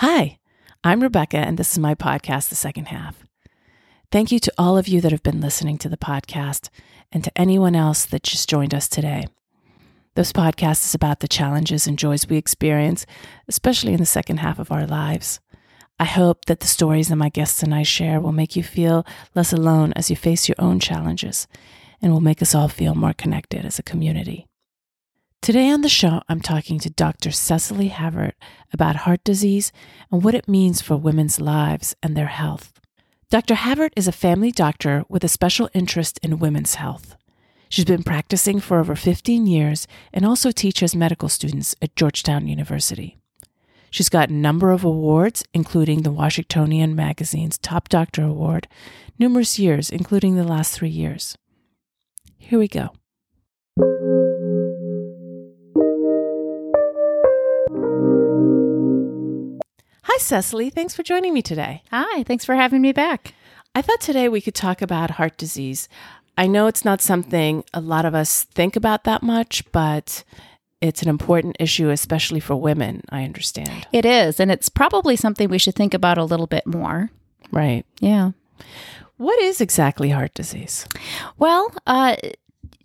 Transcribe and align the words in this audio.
Hi, 0.00 0.38
I'm 0.84 1.02
Rebecca, 1.02 1.38
and 1.38 1.58
this 1.58 1.72
is 1.72 1.78
my 1.80 1.96
podcast, 1.96 2.50
The 2.50 2.54
Second 2.54 2.86
Half. 2.86 3.24
Thank 4.12 4.30
you 4.30 4.38
to 4.38 4.52
all 4.56 4.78
of 4.78 4.86
you 4.86 5.00
that 5.00 5.10
have 5.10 5.24
been 5.24 5.40
listening 5.40 5.76
to 5.78 5.88
the 5.88 5.96
podcast 5.96 6.68
and 7.10 7.24
to 7.24 7.32
anyone 7.34 7.74
else 7.74 8.06
that 8.06 8.22
just 8.22 8.48
joined 8.48 8.72
us 8.72 8.86
today. 8.86 9.26
This 10.14 10.32
podcast 10.32 10.84
is 10.84 10.94
about 10.94 11.18
the 11.18 11.26
challenges 11.26 11.88
and 11.88 11.98
joys 11.98 12.28
we 12.28 12.36
experience, 12.36 13.06
especially 13.48 13.92
in 13.92 13.98
the 13.98 14.06
second 14.06 14.36
half 14.36 14.60
of 14.60 14.70
our 14.70 14.86
lives. 14.86 15.40
I 15.98 16.04
hope 16.04 16.44
that 16.44 16.60
the 16.60 16.68
stories 16.68 17.08
that 17.08 17.16
my 17.16 17.28
guests 17.28 17.64
and 17.64 17.74
I 17.74 17.82
share 17.82 18.20
will 18.20 18.30
make 18.30 18.54
you 18.54 18.62
feel 18.62 19.04
less 19.34 19.52
alone 19.52 19.92
as 19.96 20.10
you 20.10 20.14
face 20.14 20.48
your 20.48 20.60
own 20.60 20.78
challenges 20.78 21.48
and 22.00 22.12
will 22.12 22.20
make 22.20 22.40
us 22.40 22.54
all 22.54 22.68
feel 22.68 22.94
more 22.94 23.14
connected 23.14 23.66
as 23.66 23.80
a 23.80 23.82
community. 23.82 24.47
Today 25.40 25.70
on 25.70 25.80
the 25.80 25.88
show, 25.88 26.20
I'm 26.28 26.40
talking 26.40 26.78
to 26.80 26.90
Dr. 26.90 27.30
Cecily 27.30 27.88
Havert 27.88 28.32
about 28.72 28.96
heart 28.96 29.24
disease 29.24 29.72
and 30.10 30.22
what 30.22 30.34
it 30.34 30.48
means 30.48 30.82
for 30.82 30.96
women's 30.96 31.40
lives 31.40 31.94
and 32.02 32.14
their 32.14 32.26
health. 32.26 32.78
Dr. 33.30 33.54
Havert 33.54 33.92
is 33.96 34.06
a 34.06 34.12
family 34.12 34.50
doctor 34.50 35.04
with 35.08 35.24
a 35.24 35.28
special 35.28 35.70
interest 35.72 36.18
in 36.22 36.38
women's 36.38 36.74
health. 36.74 37.16
She's 37.70 37.86
been 37.86 38.02
practicing 38.02 38.60
for 38.60 38.78
over 38.78 38.94
15 38.94 39.46
years 39.46 39.86
and 40.12 40.26
also 40.26 40.50
teaches 40.50 40.94
medical 40.94 41.30
students 41.30 41.74
at 41.80 41.96
Georgetown 41.96 42.46
University. 42.46 43.16
She's 43.90 44.08
got 44.10 44.28
a 44.28 44.34
number 44.34 44.70
of 44.70 44.84
awards, 44.84 45.44
including 45.54 46.02
the 46.02 46.12
Washingtonian 46.12 46.94
Magazine's 46.94 47.56
Top 47.56 47.88
Doctor 47.88 48.22
Award, 48.22 48.68
numerous 49.18 49.58
years, 49.58 49.88
including 49.88 50.34
the 50.34 50.44
last 50.44 50.74
three 50.74 50.90
years. 50.90 51.38
Here 52.36 52.58
we 52.58 52.68
go. 52.68 52.90
Hi, 60.18 60.22
Cecily. 60.22 60.68
Thanks 60.68 60.96
for 60.96 61.04
joining 61.04 61.32
me 61.32 61.42
today. 61.42 61.84
Hi, 61.92 62.24
thanks 62.24 62.44
for 62.44 62.56
having 62.56 62.82
me 62.82 62.90
back. 62.90 63.34
I 63.76 63.82
thought 63.82 64.00
today 64.00 64.28
we 64.28 64.40
could 64.40 64.56
talk 64.56 64.82
about 64.82 65.12
heart 65.12 65.36
disease. 65.36 65.88
I 66.36 66.48
know 66.48 66.66
it's 66.66 66.84
not 66.84 67.00
something 67.00 67.62
a 67.72 67.80
lot 67.80 68.04
of 68.04 68.16
us 68.16 68.42
think 68.42 68.74
about 68.74 69.04
that 69.04 69.22
much, 69.22 69.62
but 69.70 70.24
it's 70.80 71.02
an 71.02 71.08
important 71.08 71.54
issue, 71.60 71.90
especially 71.90 72.40
for 72.40 72.56
women, 72.56 73.02
I 73.10 73.22
understand. 73.22 73.86
It 73.92 74.04
is, 74.04 74.40
and 74.40 74.50
it's 74.50 74.68
probably 74.68 75.14
something 75.14 75.48
we 75.48 75.58
should 75.58 75.76
think 75.76 75.94
about 75.94 76.18
a 76.18 76.24
little 76.24 76.48
bit 76.48 76.66
more. 76.66 77.12
Right. 77.52 77.86
Yeah. 78.00 78.32
What 79.18 79.40
is 79.40 79.60
exactly 79.60 80.10
heart 80.10 80.34
disease? 80.34 80.84
Well, 81.38 81.72
uh, 81.86 82.16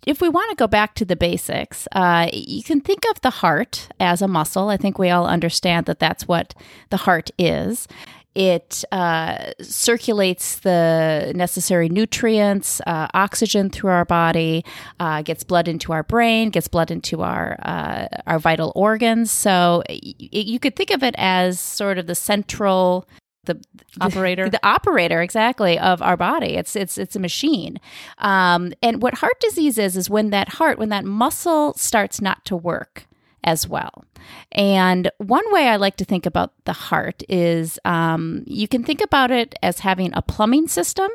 if 0.06 0.20
we 0.20 0.28
want 0.28 0.50
to 0.50 0.56
go 0.56 0.66
back 0.66 0.94
to 0.96 1.04
the 1.04 1.16
basics, 1.16 1.88
uh, 1.92 2.28
you 2.32 2.62
can 2.62 2.80
think 2.80 3.04
of 3.10 3.20
the 3.22 3.30
heart 3.30 3.88
as 4.00 4.22
a 4.22 4.28
muscle. 4.28 4.68
I 4.68 4.76
think 4.76 4.98
we 4.98 5.10
all 5.10 5.26
understand 5.26 5.86
that 5.86 5.98
that's 5.98 6.28
what 6.28 6.54
the 6.90 6.98
heart 6.98 7.30
is. 7.38 7.88
It 8.34 8.84
uh, 8.90 9.52
circulates 9.62 10.58
the 10.58 11.32
necessary 11.36 11.88
nutrients, 11.88 12.80
uh, 12.84 13.06
oxygen 13.14 13.70
through 13.70 13.90
our 13.90 14.04
body, 14.04 14.64
uh, 14.98 15.22
gets 15.22 15.44
blood 15.44 15.68
into 15.68 15.92
our 15.92 16.02
brain, 16.02 16.50
gets 16.50 16.66
blood 16.66 16.90
into 16.90 17.22
our 17.22 17.56
uh, 17.62 18.08
our 18.26 18.40
vital 18.40 18.72
organs. 18.74 19.30
So 19.30 19.84
y- 19.88 20.00
you 20.18 20.58
could 20.58 20.74
think 20.74 20.90
of 20.90 21.04
it 21.04 21.14
as 21.16 21.60
sort 21.60 21.96
of 21.96 22.08
the 22.08 22.16
central 22.16 23.08
the 23.46 23.60
Operator? 24.00 24.48
the, 24.48 24.60
operator 24.66 25.22
exactly 25.22 25.78
of 25.78 26.02
our 26.02 26.16
body. 26.16 26.56
It's 26.56 26.74
it's 26.76 26.98
it's 26.98 27.16
a 27.16 27.20
machine. 27.20 27.78
Um, 28.18 28.72
and 28.82 29.02
what 29.02 29.14
heart 29.14 29.38
disease 29.40 29.78
is 29.78 29.96
is 29.96 30.10
when 30.10 30.30
that 30.30 30.48
heart 30.48 30.78
when 30.78 30.88
that 30.88 31.04
muscle 31.04 31.74
starts 31.74 32.20
not 32.20 32.44
to 32.46 32.56
work 32.56 33.06
as 33.44 33.68
well. 33.68 34.04
And 34.52 35.10
one 35.18 35.44
way 35.52 35.68
i 35.68 35.76
like 35.76 35.96
to 35.96 36.04
think 36.04 36.24
about 36.24 36.52
the 36.64 36.72
heart 36.72 37.22
is 37.28 37.78
um, 37.84 38.42
you 38.46 38.66
can 38.66 38.82
think 38.82 39.02
about 39.02 39.30
it 39.30 39.54
as 39.62 39.80
having 39.80 40.10
a 40.14 40.22
plumbing 40.22 40.66
system 40.66 41.10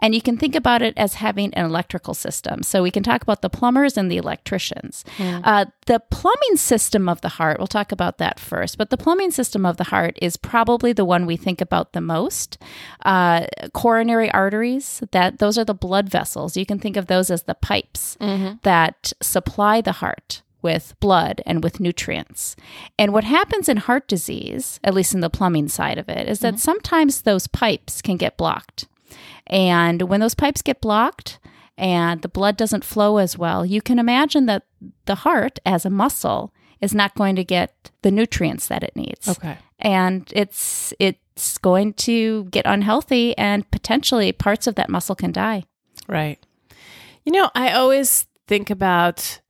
and 0.00 0.14
you 0.14 0.22
can 0.22 0.36
think 0.36 0.54
about 0.56 0.82
it 0.82 0.94
as 0.96 1.14
having 1.14 1.52
an 1.54 1.64
electrical 1.66 2.14
system. 2.14 2.62
So 2.62 2.82
we 2.82 2.90
can 2.90 3.02
talk 3.02 3.22
about 3.22 3.42
the 3.42 3.50
plumbers 3.50 3.96
and 3.96 4.10
the 4.10 4.16
electricians. 4.16 5.04
Uh, 5.44 5.66
the 5.86 6.00
plumbing 6.10 6.56
system 6.56 7.08
of 7.08 7.20
the 7.20 7.28
heart 7.28 7.58
we'll 7.58 7.66
talk 7.66 7.92
about 7.92 8.18
that 8.18 8.40
first 8.40 8.78
but 8.78 8.90
the 8.90 8.96
plumbing 8.96 9.30
system 9.30 9.64
of 9.64 9.76
the 9.76 9.84
heart 9.84 10.18
is 10.20 10.36
probably 10.36 10.92
the 10.92 11.04
one 11.04 11.26
we 11.26 11.36
think 11.36 11.60
about 11.60 11.92
the 11.92 12.00
most. 12.00 12.58
Uh, 13.04 13.46
coronary 13.74 14.30
arteries 14.32 15.02
that 15.12 15.38
those 15.38 15.56
are 15.56 15.64
the 15.64 15.74
blood 15.74 16.08
vessels. 16.08 16.56
You 16.56 16.66
can 16.66 16.78
think 16.80 16.96
of 16.96 17.06
those 17.06 17.30
as 17.30 17.44
the 17.44 17.54
pipes 17.54 18.16
that 18.62 19.12
supply 19.22 19.80
the 19.80 19.92
heart 19.92 20.42
with 20.62 20.94
blood 21.00 21.42
and 21.46 21.62
with 21.62 21.80
nutrients. 21.80 22.56
And 22.98 23.12
what 23.12 23.24
happens 23.24 23.68
in 23.68 23.78
heart 23.78 24.08
disease, 24.08 24.80
at 24.84 24.94
least 24.94 25.14
in 25.14 25.20
the 25.20 25.30
plumbing 25.30 25.68
side 25.68 25.98
of 25.98 26.08
it, 26.08 26.28
is 26.28 26.40
that 26.40 26.54
mm-hmm. 26.54 26.60
sometimes 26.60 27.22
those 27.22 27.46
pipes 27.46 28.02
can 28.02 28.16
get 28.16 28.36
blocked. 28.36 28.86
And 29.46 30.02
when 30.02 30.20
those 30.20 30.34
pipes 30.34 30.62
get 30.62 30.80
blocked 30.80 31.38
and 31.76 32.22
the 32.22 32.28
blood 32.28 32.56
doesn't 32.56 32.84
flow 32.84 33.16
as 33.16 33.36
well, 33.36 33.64
you 33.64 33.82
can 33.82 33.98
imagine 33.98 34.46
that 34.46 34.64
the 35.06 35.16
heart, 35.16 35.58
as 35.64 35.84
a 35.84 35.90
muscle, 35.90 36.52
is 36.80 36.94
not 36.94 37.14
going 37.14 37.36
to 37.36 37.44
get 37.44 37.90
the 38.02 38.10
nutrients 38.10 38.68
that 38.68 38.82
it 38.82 38.94
needs. 38.96 39.28
Okay. 39.28 39.58
And 39.78 40.30
it's 40.34 40.92
it's 40.98 41.58
going 41.58 41.94
to 41.94 42.44
get 42.44 42.66
unhealthy 42.66 43.36
and 43.36 43.70
potentially 43.70 44.32
parts 44.32 44.66
of 44.66 44.74
that 44.76 44.90
muscle 44.90 45.14
can 45.14 45.32
die. 45.32 45.64
Right. 46.06 46.38
You 47.24 47.32
know, 47.32 47.50
I 47.54 47.72
always 47.72 48.26
think 48.46 48.70
about 48.70 49.40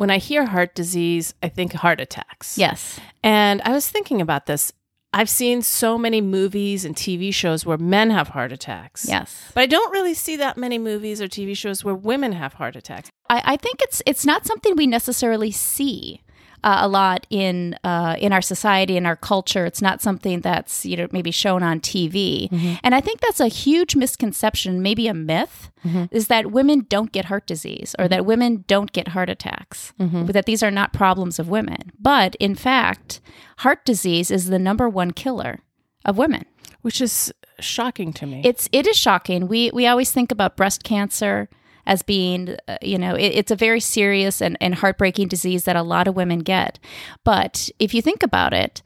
when 0.00 0.08
I 0.08 0.16
hear 0.16 0.46
heart 0.46 0.74
disease, 0.74 1.34
I 1.42 1.50
think 1.50 1.74
heart 1.74 2.00
attacks. 2.00 2.56
Yes. 2.56 2.98
And 3.22 3.60
I 3.66 3.72
was 3.72 3.90
thinking 3.90 4.22
about 4.22 4.46
this. 4.46 4.72
I've 5.12 5.28
seen 5.28 5.60
so 5.60 5.98
many 5.98 6.22
movies 6.22 6.86
and 6.86 6.96
TV 6.96 7.34
shows 7.34 7.66
where 7.66 7.76
men 7.76 8.08
have 8.08 8.28
heart 8.28 8.50
attacks. 8.50 9.06
Yes. 9.06 9.50
But 9.52 9.60
I 9.60 9.66
don't 9.66 9.92
really 9.92 10.14
see 10.14 10.36
that 10.36 10.56
many 10.56 10.78
movies 10.78 11.20
or 11.20 11.28
TV 11.28 11.54
shows 11.54 11.84
where 11.84 11.94
women 11.94 12.32
have 12.32 12.54
heart 12.54 12.76
attacks. 12.76 13.10
I, 13.28 13.42
I 13.44 13.56
think 13.58 13.82
it's 13.82 14.00
it's 14.06 14.24
not 14.24 14.46
something 14.46 14.74
we 14.74 14.86
necessarily 14.86 15.50
see 15.50 16.22
uh, 16.62 16.78
a 16.82 16.88
lot 16.88 17.26
in 17.30 17.76
uh, 17.84 18.16
in 18.18 18.32
our 18.32 18.42
society 18.42 18.96
in 18.96 19.06
our 19.06 19.16
culture. 19.16 19.64
It's 19.66 19.82
not 19.82 20.00
something 20.02 20.40
that's 20.40 20.84
you 20.86 20.96
know 20.96 21.08
maybe 21.12 21.30
shown 21.30 21.62
on 21.62 21.80
TV, 21.80 22.48
and 22.82 22.94
I 22.94 23.00
think 23.00 23.20
that's 23.20 23.40
a 23.40 23.48
huge 23.48 23.96
misconception, 23.96 24.82
maybe 24.82 25.08
a 25.08 25.14
myth, 25.14 25.70
is 26.10 26.28
that 26.28 26.50
women 26.50 26.86
don't 26.88 27.12
get 27.12 27.26
heart 27.26 27.46
disease 27.46 27.94
or 27.98 28.08
that 28.08 28.26
women 28.26 28.64
don't 28.66 28.92
get 28.92 29.08
heart 29.08 29.30
attacks. 29.30 29.92
That 29.98 30.46
these 30.46 30.62
are 30.62 30.70
not 30.70 30.92
problems 30.92 31.38
of 31.38 31.48
women, 31.48 31.92
but 31.98 32.34
in 32.36 32.54
fact, 32.54 33.20
heart 33.58 33.84
disease 33.84 34.30
is 34.30 34.48
the 34.48 34.58
number 34.58 34.88
one 34.88 35.12
killer 35.12 35.60
of 36.04 36.18
women. 36.18 36.44
Which 36.82 37.02
is 37.02 37.30
shocking 37.58 38.12
to 38.14 38.26
me. 38.26 38.40
It's 38.42 38.68
it 38.72 38.86
is 38.86 38.96
shocking. 38.96 39.48
We 39.48 39.70
we 39.74 39.86
always 39.86 40.10
think 40.12 40.32
about 40.32 40.56
breast 40.56 40.82
cancer 40.82 41.48
as 41.86 42.02
being, 42.02 42.56
uh, 42.68 42.76
you 42.82 42.98
know, 42.98 43.14
it, 43.14 43.28
it's 43.28 43.50
a 43.50 43.56
very 43.56 43.80
serious 43.80 44.40
and, 44.42 44.56
and 44.60 44.74
heartbreaking 44.76 45.28
disease 45.28 45.64
that 45.64 45.76
a 45.76 45.82
lot 45.82 46.06
of 46.08 46.14
women 46.16 46.40
get. 46.40 46.78
But 47.24 47.70
if 47.78 47.94
you 47.94 48.02
think 48.02 48.22
about 48.22 48.52
it, 48.52 48.82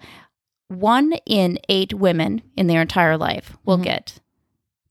one 0.69 1.13
in 1.27 1.59
eight 1.69 1.93
women 1.95 2.43
in 2.57 2.67
their 2.67 2.81
entire 2.81 3.17
life 3.17 3.57
will 3.65 3.77
get 3.79 4.19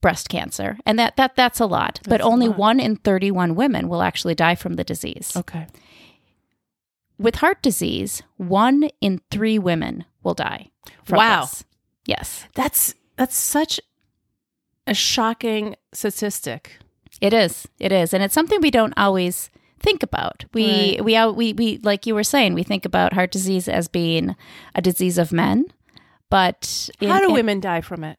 breast 0.02 0.30
cancer, 0.30 0.78
and 0.86 1.00
that 1.00 1.16
that 1.16 1.36
that's 1.36 1.60
a 1.60 1.66
lot. 1.66 2.00
but 2.04 2.10
That's 2.12 2.24
a 2.24 2.28
only 2.28 2.48
lot. 2.48 2.58
one 2.58 2.80
in 2.80 2.96
thirty-one 2.98 3.56
women 3.56 3.88
will 3.90 4.02
actually 4.04 4.36
die 4.36 4.56
from 4.56 4.74
the 4.76 4.84
disease. 4.84 5.32
okay. 5.36 5.68
With 7.18 7.36
heart 7.36 7.62
disease, 7.62 8.22
one 8.38 8.90
in 9.00 9.22
three 9.32 9.58
women 9.60 10.04
will 10.24 10.34
die. 10.34 10.72
From 11.06 11.18
Wow. 11.18 11.42
this. 11.42 11.64
Yes. 12.06 12.46
That's 12.56 12.96
that's 13.16 13.38
such 13.38 13.80
a 14.88 14.94
shocking 14.94 15.76
statistic. 15.94 16.78
It 17.24 17.34
is. 17.34 17.68
It 17.80 17.92
is, 17.94 18.14
and 18.14 18.22
it's 18.24 18.34
something 18.34 18.60
we 18.62 18.70
don't 18.80 18.94
always 18.98 19.50
think 19.80 20.04
about. 20.04 20.44
We 20.54 20.66
Right. 21.00 21.06
we 21.06 21.14
we 21.40 21.54
we 21.54 21.68
like 21.82 22.06
you 22.06 22.16
were 22.16 22.24
saying, 22.34 22.54
we 22.54 22.64
think 22.64 22.84
about 22.86 23.14
heart 23.14 23.32
disease 23.32 23.68
as 23.70 23.88
being 23.88 24.36
a 24.76 24.82
disease 24.82 25.18
of 25.18 25.32
men, 25.32 25.66
but 26.30 26.90
in- 27.00 27.10
How 27.10 27.20
do 27.20 27.28
in- 27.30 27.34
women 27.34 27.60
die 27.62 27.82
from 27.82 28.04
it? 28.04 28.18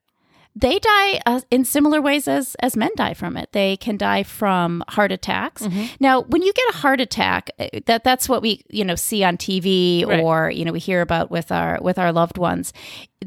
They 0.57 0.79
die 0.79 1.21
uh, 1.27 1.41
in 1.51 1.65
similar 1.65 2.01
ways 2.01 2.29
as 2.29 2.55
as 2.61 2.77
men 2.77 2.91
die 2.97 3.15
from 3.15 3.37
it. 3.37 3.51
They 3.53 3.77
can 3.77 3.97
die 3.97 4.23
from 4.23 4.85
heart 4.89 5.11
attacks. 5.11 5.63
Mm-hmm. 5.63 5.87
Now, 5.99 6.23
when 6.23 6.43
you 6.43 6.53
get 6.53 6.75
a 6.75 6.77
heart 6.79 7.01
attack, 7.01 7.51
uh, 7.59 7.69
that 7.87 8.05
that's 8.05 8.29
what 8.29 8.41
we 8.41 8.63
you 8.71 8.85
know 8.85 8.95
see 8.95 9.25
on 9.25 9.37
TV 9.37 10.07
Right. 10.07 10.21
or 10.21 10.51
you 10.51 10.65
know 10.65 10.73
we 10.73 10.79
hear 10.79 11.01
about 11.01 11.31
with 11.31 11.51
our 11.51 11.79
with 11.83 11.99
our 11.99 12.13
loved 12.13 12.39
ones. 12.39 12.73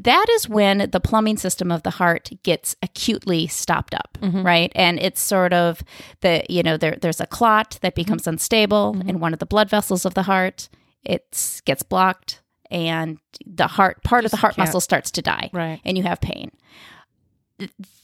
That 0.00 0.26
is 0.30 0.48
when 0.48 0.88
the 0.90 1.00
plumbing 1.00 1.36
system 1.38 1.70
of 1.72 1.82
the 1.82 1.90
heart 1.90 2.30
gets 2.44 2.76
acutely 2.82 3.46
stopped 3.46 3.94
up, 3.94 4.16
Mm-hmm. 4.22 4.42
right? 4.46 4.72
And 4.74 4.98
it's 4.98 5.20
sort 5.20 5.52
of 5.52 5.82
the 6.22 6.44
you 6.48 6.62
know 6.62 6.76
there 6.78 6.96
there's 7.00 7.20
a 7.20 7.26
clot 7.26 7.78
that 7.82 7.94
becomes 7.94 8.22
Mm-hmm. 8.22 8.30
unstable 8.30 8.96
in 9.06 9.20
one 9.20 9.32
of 9.34 9.38
the 9.38 9.46
blood 9.46 9.68
vessels 9.68 10.04
of 10.06 10.14
the 10.14 10.22
heart. 10.22 10.68
It 11.04 11.60
gets 11.66 11.82
blocked. 11.82 12.42
And 12.70 13.18
the 13.46 13.66
heart 13.66 14.02
part 14.04 14.26
of 14.26 14.30
the 14.30 14.36
heart 14.36 14.58
muscle 14.58 14.80
starts 14.82 15.10
to 15.12 15.22
die, 15.22 15.48
Right. 15.54 15.80
and 15.86 15.96
you 15.96 16.02
have 16.04 16.20
pain 16.20 16.50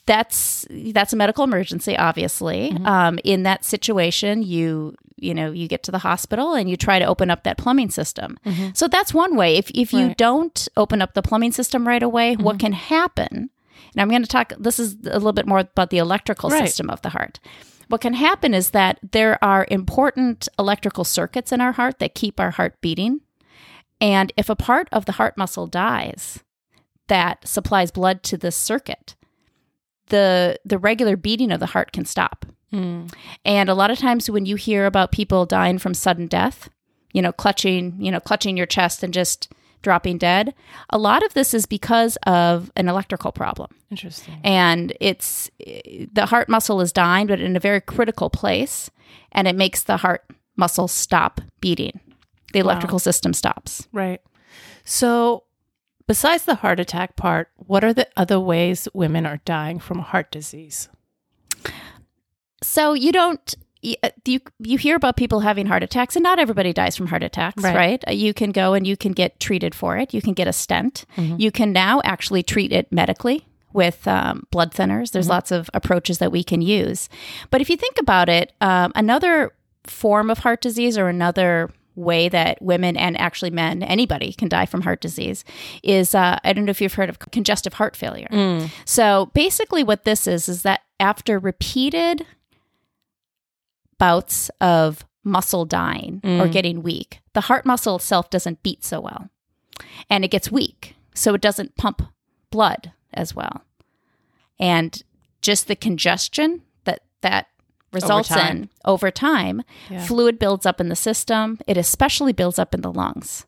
that's 0.06 0.66
that's 0.70 1.12
a 1.12 1.16
medical 1.16 1.44
emergency 1.44 1.96
obviously. 1.96 2.70
Mm-hmm. 2.70 2.86
Um, 2.86 3.18
in 3.24 3.42
that 3.44 3.64
situation 3.64 4.42
you 4.42 4.94
you 5.16 5.34
know 5.34 5.50
you 5.50 5.68
get 5.68 5.82
to 5.84 5.90
the 5.92 5.98
hospital 5.98 6.54
and 6.54 6.68
you 6.68 6.76
try 6.76 6.98
to 6.98 7.04
open 7.04 7.30
up 7.30 7.44
that 7.44 7.58
plumbing 7.58 7.90
system. 7.90 8.36
Mm-hmm. 8.44 8.70
So 8.74 8.88
that's 8.88 9.14
one 9.14 9.36
way. 9.36 9.56
If, 9.56 9.70
if 9.70 9.92
you 9.92 10.08
Right. 10.08 10.16
don't 10.16 10.68
open 10.76 11.00
up 11.00 11.14
the 11.14 11.22
plumbing 11.22 11.52
system 11.52 11.86
right 11.86 12.02
away 12.02 12.36
what 12.36 12.56
mm-hmm. 12.56 12.66
can 12.66 12.72
happen 12.72 13.50
and 13.92 14.00
i'm 14.00 14.08
going 14.10 14.22
to 14.22 14.28
talk 14.28 14.52
this 14.58 14.78
is 14.78 14.96
a 15.04 15.14
little 15.14 15.32
bit 15.32 15.46
more 15.46 15.60
about 15.60 15.90
the 15.90 15.98
electrical 15.98 16.50
Right. 16.50 16.66
system 16.66 16.90
of 16.90 17.00
the 17.02 17.10
heart. 17.10 17.40
What 17.88 18.00
can 18.00 18.14
happen 18.14 18.54
is 18.54 18.70
that 18.70 18.98
there 19.12 19.42
are 19.44 19.66
important 19.70 20.48
electrical 20.58 21.04
circuits 21.04 21.52
in 21.52 21.60
our 21.60 21.72
heart 21.72 21.98
that 21.98 22.14
keep 22.14 22.40
our 22.40 22.50
heart 22.52 22.80
beating. 22.80 23.20
And 24.00 24.32
if 24.36 24.48
a 24.48 24.56
part 24.56 24.88
of 24.90 25.04
the 25.04 25.12
heart 25.12 25.36
muscle 25.36 25.66
dies 25.66 26.42
that 27.08 27.46
supplies 27.46 27.90
blood 27.90 28.22
to 28.24 28.36
this 28.36 28.56
circuit, 28.56 29.14
the 30.08 30.58
the 30.64 30.78
regular 30.78 31.16
beating 31.16 31.52
of 31.52 31.60
the 31.60 31.66
heart 31.66 31.92
can 31.92 32.04
stop. 32.04 32.46
Mm. 32.72 33.12
And 33.44 33.68
a 33.68 33.74
lot 33.74 33.90
of 33.90 33.98
times 33.98 34.28
when 34.28 34.46
you 34.46 34.56
hear 34.56 34.86
about 34.86 35.12
people 35.12 35.46
dying 35.46 35.78
from 35.78 35.94
sudden 35.94 36.26
death, 36.26 36.68
you 37.12 37.22
know, 37.22 37.32
clutching, 37.32 37.94
you 37.98 38.10
know, 38.10 38.20
clutching 38.20 38.56
your 38.56 38.66
chest 38.66 39.02
and 39.02 39.14
just 39.14 39.52
dropping 39.82 40.18
dead, 40.18 40.54
a 40.90 40.98
lot 40.98 41.22
of 41.22 41.34
this 41.34 41.54
is 41.54 41.66
because 41.66 42.16
of 42.26 42.72
an 42.74 42.88
electrical 42.88 43.30
problem. 43.30 43.70
Interesting. 43.90 44.40
And 44.42 44.92
it's 45.00 45.50
the 46.12 46.26
heart 46.26 46.48
muscle 46.48 46.80
is 46.80 46.92
dying 46.92 47.26
but 47.28 47.40
in 47.40 47.54
a 47.54 47.60
very 47.60 47.80
critical 47.80 48.30
place 48.30 48.90
and 49.32 49.46
it 49.46 49.54
makes 49.54 49.84
the 49.84 49.98
heart 49.98 50.24
muscle 50.56 50.88
stop 50.88 51.40
beating. 51.60 52.00
The 52.52 52.60
electrical 52.60 52.98
system 52.98 53.32
stops. 53.32 53.88
Right. 53.92 54.20
So, 54.84 55.44
besides 56.06 56.44
the 56.44 56.54
heart 56.56 56.78
attack 56.78 57.16
part, 57.16 57.50
what 57.66 57.84
are 57.84 57.93
the 57.94 58.08
other 58.16 58.38
ways 58.40 58.88
women 58.94 59.26
are 59.26 59.40
dying 59.44 59.78
from 59.78 60.00
heart 60.00 60.31
disease? 60.31 60.88
So 62.62 62.94
you 62.94 63.12
don't 63.12 63.55
uh, 64.02 64.08
you 64.25 64.40
you 64.61 64.78
hear 64.78 64.96
about 64.96 65.16
people 65.16 65.40
having 65.40 65.66
heart 65.66 65.82
attacks, 65.82 66.16
and 66.16 66.22
not 66.22 66.38
everybody 66.38 66.72
dies 66.72 66.96
from 66.96 67.06
heart 67.08 67.22
attacks, 67.22 67.62
Right. 67.62 67.76
right? 67.76 68.05
Uh, 68.08 68.12
You 68.12 68.32
can 68.32 68.50
go 68.50 68.72
and 68.72 68.87
you 68.87 68.96
can 68.96 69.12
get 69.12 69.38
treated 69.40 69.75
for 69.75 69.99
it. 69.99 70.14
You 70.14 70.22
can 70.22 70.32
get 70.32 70.49
a 70.49 70.52
stent. 70.52 71.05
You 71.19 71.50
can 71.50 71.72
now 71.72 72.00
actually 72.05 72.43
treat 72.43 72.72
it 72.72 72.90
medically 72.90 73.46
with 73.75 74.06
um, 74.08 74.46
blood 74.50 74.72
thinners. 74.72 75.10
There's 75.12 75.28
lots 75.28 75.50
of 75.50 75.69
approaches 75.75 76.19
that 76.19 76.32
we 76.32 76.43
can 76.44 76.62
use. 76.62 77.08
But 77.50 77.60
if 77.60 77.69
you 77.69 77.76
think 77.76 77.99
about 77.99 78.28
it, 78.31 78.52
um, 78.60 78.93
another 78.94 79.52
form 79.84 80.31
of 80.31 80.38
heart 80.38 80.62
disease 80.62 80.96
or 80.96 81.08
another 81.08 81.70
way 81.96 82.29
that 82.29 82.61
women 82.61 82.96
and 82.96 83.17
actually 83.20 83.50
men, 83.50 83.82
anybody 83.82 84.32
can 84.32 84.49
die 84.49 84.67
from 84.67 84.82
heart 84.82 85.00
disease 85.00 85.44
is 85.82 86.14
uh, 86.14 86.38
I 86.43 86.52
don't 86.52 86.64
know 86.64 86.70
if 86.70 86.81
you've 86.81 86.94
heard 86.94 87.08
of 87.08 87.19
congestive 87.19 87.75
heart 87.75 87.96
failure. 87.96 88.29
So 88.85 89.26
basically, 89.35 89.85
what 89.85 90.05
this 90.05 90.26
is 90.26 90.49
is 90.49 90.62
that 90.62 90.81
after 90.99 91.38
repeated 91.38 92.26
bouts 93.99 94.50
of 94.61 95.05
muscle 95.23 95.64
dying 95.64 96.20
or 96.25 96.49
getting 96.49 96.82
weak, 96.82 97.20
the 97.32 97.43
heart 97.43 97.64
muscle 97.64 97.96
itself 97.96 98.29
doesn't 98.31 98.62
beat 98.62 98.85
so 98.85 99.00
well. 99.00 99.31
And 100.11 100.25
it 100.25 100.31
gets 100.31 100.50
weak. 100.52 100.94
So 101.14 101.35
it 101.35 101.41
doesn't 101.41 101.76
pump 101.76 102.02
blood 102.50 102.93
as 103.12 103.35
well. 103.35 103.64
And 104.58 105.02
just 105.43 105.67
the 105.69 105.76
congestion 105.76 106.62
that 106.85 107.00
that 107.23 107.46
results 107.94 108.29
time. 108.29 108.56
in 108.56 108.69
over 108.85 109.11
time, 109.11 109.62
Yeah. 109.91 110.05
fluid 110.05 110.38
builds 110.38 110.67
up 110.67 110.81
in 110.81 110.88
the 110.88 110.96
system. 110.96 111.58
It 111.67 111.76
especially 111.76 112.32
builds 112.32 112.58
up 112.58 112.75
in 112.75 112.81
the 112.82 112.93
lungs. 112.93 113.46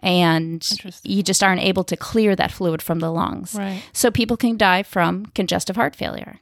And 0.00 0.66
you 1.04 1.22
just 1.22 1.42
aren't 1.42 1.62
able 1.62 1.82
to 1.84 1.96
clear 1.96 2.36
that 2.36 2.52
fluid 2.52 2.82
from 2.82 2.98
the 2.98 3.10
lungs. 3.10 3.54
Right. 3.54 3.82
So 3.94 4.10
people 4.10 4.36
can 4.36 4.56
die 4.58 4.82
from 4.82 5.26
congestive 5.34 5.76
heart 5.76 5.96
failure. 5.96 6.38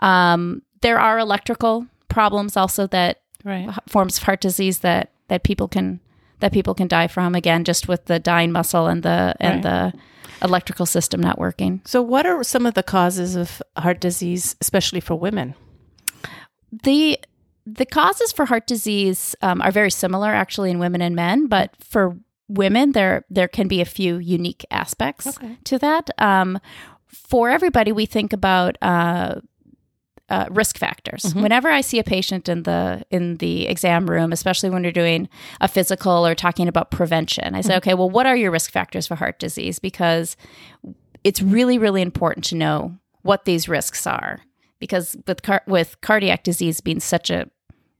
Um, 0.00 0.62
there 0.80 0.98
are 0.98 1.18
electrical 1.18 1.86
problems 2.08 2.56
also 2.56 2.86
that 2.88 3.20
Right. 3.44 3.68
forms 3.88 4.16
of 4.18 4.24
heart 4.24 4.40
disease 4.40 4.78
that 4.80 5.10
that 5.28 5.42
people 5.42 5.68
can 5.68 6.00
that 6.40 6.52
people 6.52 6.74
can 6.74 6.88
die 6.88 7.08
from. 7.08 7.34
Again, 7.34 7.64
just 7.64 7.88
with 7.88 8.06
the 8.06 8.18
dying 8.18 8.52
muscle 8.52 8.86
and 8.86 9.02
the 9.02 9.34
and 9.38 9.62
the 9.62 9.92
electrical 10.42 10.86
system 10.86 11.20
not 11.20 11.38
working. 11.38 11.80
So, 11.84 12.00
what 12.00 12.24
are 12.26 12.42
some 12.42 12.64
of 12.66 12.74
the 12.74 12.82
causes 12.82 13.36
of 13.36 13.60
heart 13.76 14.00
disease, 14.00 14.56
especially 14.60 15.00
for 15.00 15.14
women? 15.14 15.54
The 16.70 17.18
The 17.66 17.86
causes 17.86 18.32
for 18.32 18.46
heart 18.46 18.66
disease 18.66 19.34
um, 19.42 19.60
are 19.60 19.70
very 19.72 19.90
similar, 19.90 20.28
actually, 20.30 20.70
in 20.70 20.78
women 20.78 21.02
and 21.02 21.14
men. 21.14 21.46
But 21.48 21.70
for 21.80 22.16
women, 22.48 22.92
there 22.92 23.24
there 23.34 23.48
can 23.48 23.68
be 23.68 23.80
a 23.80 23.84
few 23.84 24.16
unique 24.16 24.64
aspects 24.70 25.26
Okay. 25.26 25.56
to 25.64 25.78
that. 25.78 26.08
Um, 26.18 26.58
for 27.06 27.50
everybody, 27.50 27.92
we 27.92 28.06
think 28.06 28.32
about 28.32 28.76
uh, 28.80 29.40
uh, 30.30 30.46
risk 30.50 30.78
factors. 30.78 31.34
Whenever 31.34 31.68
I 31.70 31.82
see 31.82 31.98
a 31.98 32.04
patient 32.04 32.48
in 32.48 32.62
the 32.62 33.02
in 33.10 33.36
the 33.36 33.66
exam 33.66 34.06
room, 34.10 34.32
especially 34.32 34.70
when 34.70 34.82
you're 34.82 34.92
doing 35.04 35.28
a 35.60 35.68
physical 35.68 36.26
or 36.26 36.34
talking 36.34 36.68
about 36.68 36.90
prevention, 36.90 37.54
I 37.54 37.62
say, 37.62 37.76
okay, 37.76 37.94
well, 37.94 38.10
what 38.10 38.26
are 38.26 38.36
your 38.36 38.50
risk 38.50 38.70
factors 38.72 39.06
for 39.06 39.16
heart 39.16 39.38
disease? 39.38 39.78
Because 39.78 40.36
it's 41.24 41.42
really, 41.42 41.78
really 41.78 42.02
important 42.02 42.44
to 42.48 42.56
know 42.56 42.96
what 43.22 43.44
these 43.44 43.68
risks 43.68 44.06
are. 44.06 44.40
Because 44.78 45.16
with 45.26 45.42
car- 45.42 45.62
with 45.66 46.00
cardiac 46.00 46.42
disease 46.44 46.80
being 46.80 47.00
such 47.00 47.30
a 47.30 47.48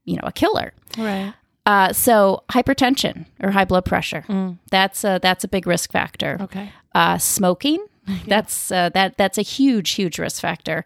you 0.05 0.15
know 0.15 0.23
a 0.23 0.31
killer, 0.31 0.73
Right. 0.97 1.33
uh, 1.65 1.93
so 1.93 2.43
hypertension 2.49 3.25
or 3.41 3.51
high 3.51 3.65
blood 3.65 3.85
pressure 3.85 4.23
that's 4.71 5.03
a, 5.03 5.19
that's 5.21 5.43
a 5.43 5.47
big 5.47 5.67
risk 5.67 5.91
factor. 5.91 6.37
Okay. 6.41 6.71
uh, 6.95 7.17
smoking 7.17 7.85
that's 8.27 8.71
uh, 8.71 8.89
that 8.93 9.17
that's 9.17 9.37
a 9.37 9.43
huge 9.43 9.91
huge 9.91 10.17
risk 10.19 10.41
factor. 10.41 10.85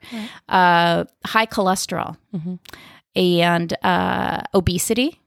Uh, 0.49 1.05
high 1.25 1.45
cholesterol 1.45 2.17
and 3.15 3.73
uh, 3.83 4.41
obesity 4.53 5.19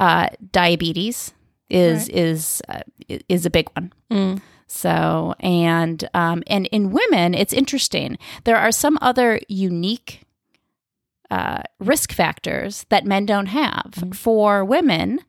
uh, 0.00 0.28
diabetes 0.52 1.34
is 1.68 2.08
is 2.08 2.62
uh, 2.68 2.80
is 3.28 3.44
a 3.44 3.50
big 3.50 3.68
one 3.74 4.40
so 4.66 5.34
and 5.40 6.08
um, 6.14 6.42
and 6.46 6.66
in 6.66 6.90
women 6.90 7.34
it's 7.34 7.52
interesting 7.52 8.18
there 8.44 8.56
are 8.56 8.72
some 8.72 8.98
other 9.00 9.40
unique 9.48 10.22
uh, 11.30 11.62
risk 11.80 12.12
factors 12.12 12.86
that 12.88 13.04
men 13.04 13.26
don't 13.26 13.46
have 13.46 13.94
for 14.12 14.64
women 14.64 15.20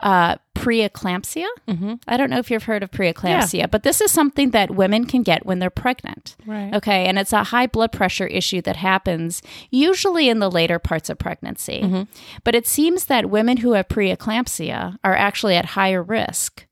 uh, 0.00 0.36
preeclampsia 0.54 1.46
Mm-hmm. 1.68 1.94
I 2.06 2.16
don't 2.16 2.30
know 2.30 2.38
if 2.38 2.50
you've 2.50 2.64
heard 2.64 2.82
of 2.82 2.90
preeclampsia, 2.90 3.70
but 3.70 3.82
this 3.82 4.00
is 4.00 4.10
something 4.10 4.50
that 4.50 4.70
women 4.70 5.06
can 5.06 5.22
get 5.22 5.46
when 5.46 5.58
they're 5.58 5.70
pregnant. 5.70 6.36
Right. 6.46 6.74
Okay. 6.74 7.06
And 7.06 7.18
it's 7.18 7.32
a 7.32 7.44
high 7.44 7.66
blood 7.66 7.90
pressure 7.92 8.26
issue 8.26 8.60
that 8.62 8.76
happens 8.76 9.42
usually 9.70 10.28
in 10.28 10.38
the 10.38 10.50
later 10.50 10.78
parts 10.78 11.08
of 11.08 11.18
pregnancy. 11.18 11.80
Mm-hmm. 11.82 12.02
But 12.44 12.54
it 12.54 12.66
seems 12.66 13.06
that 13.06 13.30
women 13.30 13.58
who 13.58 13.72
have 13.72 13.88
preeclampsia 13.88 14.98
are 15.02 15.16
actually 15.16 15.56
at 15.56 15.64
higher 15.64 16.02
risk 16.02 16.66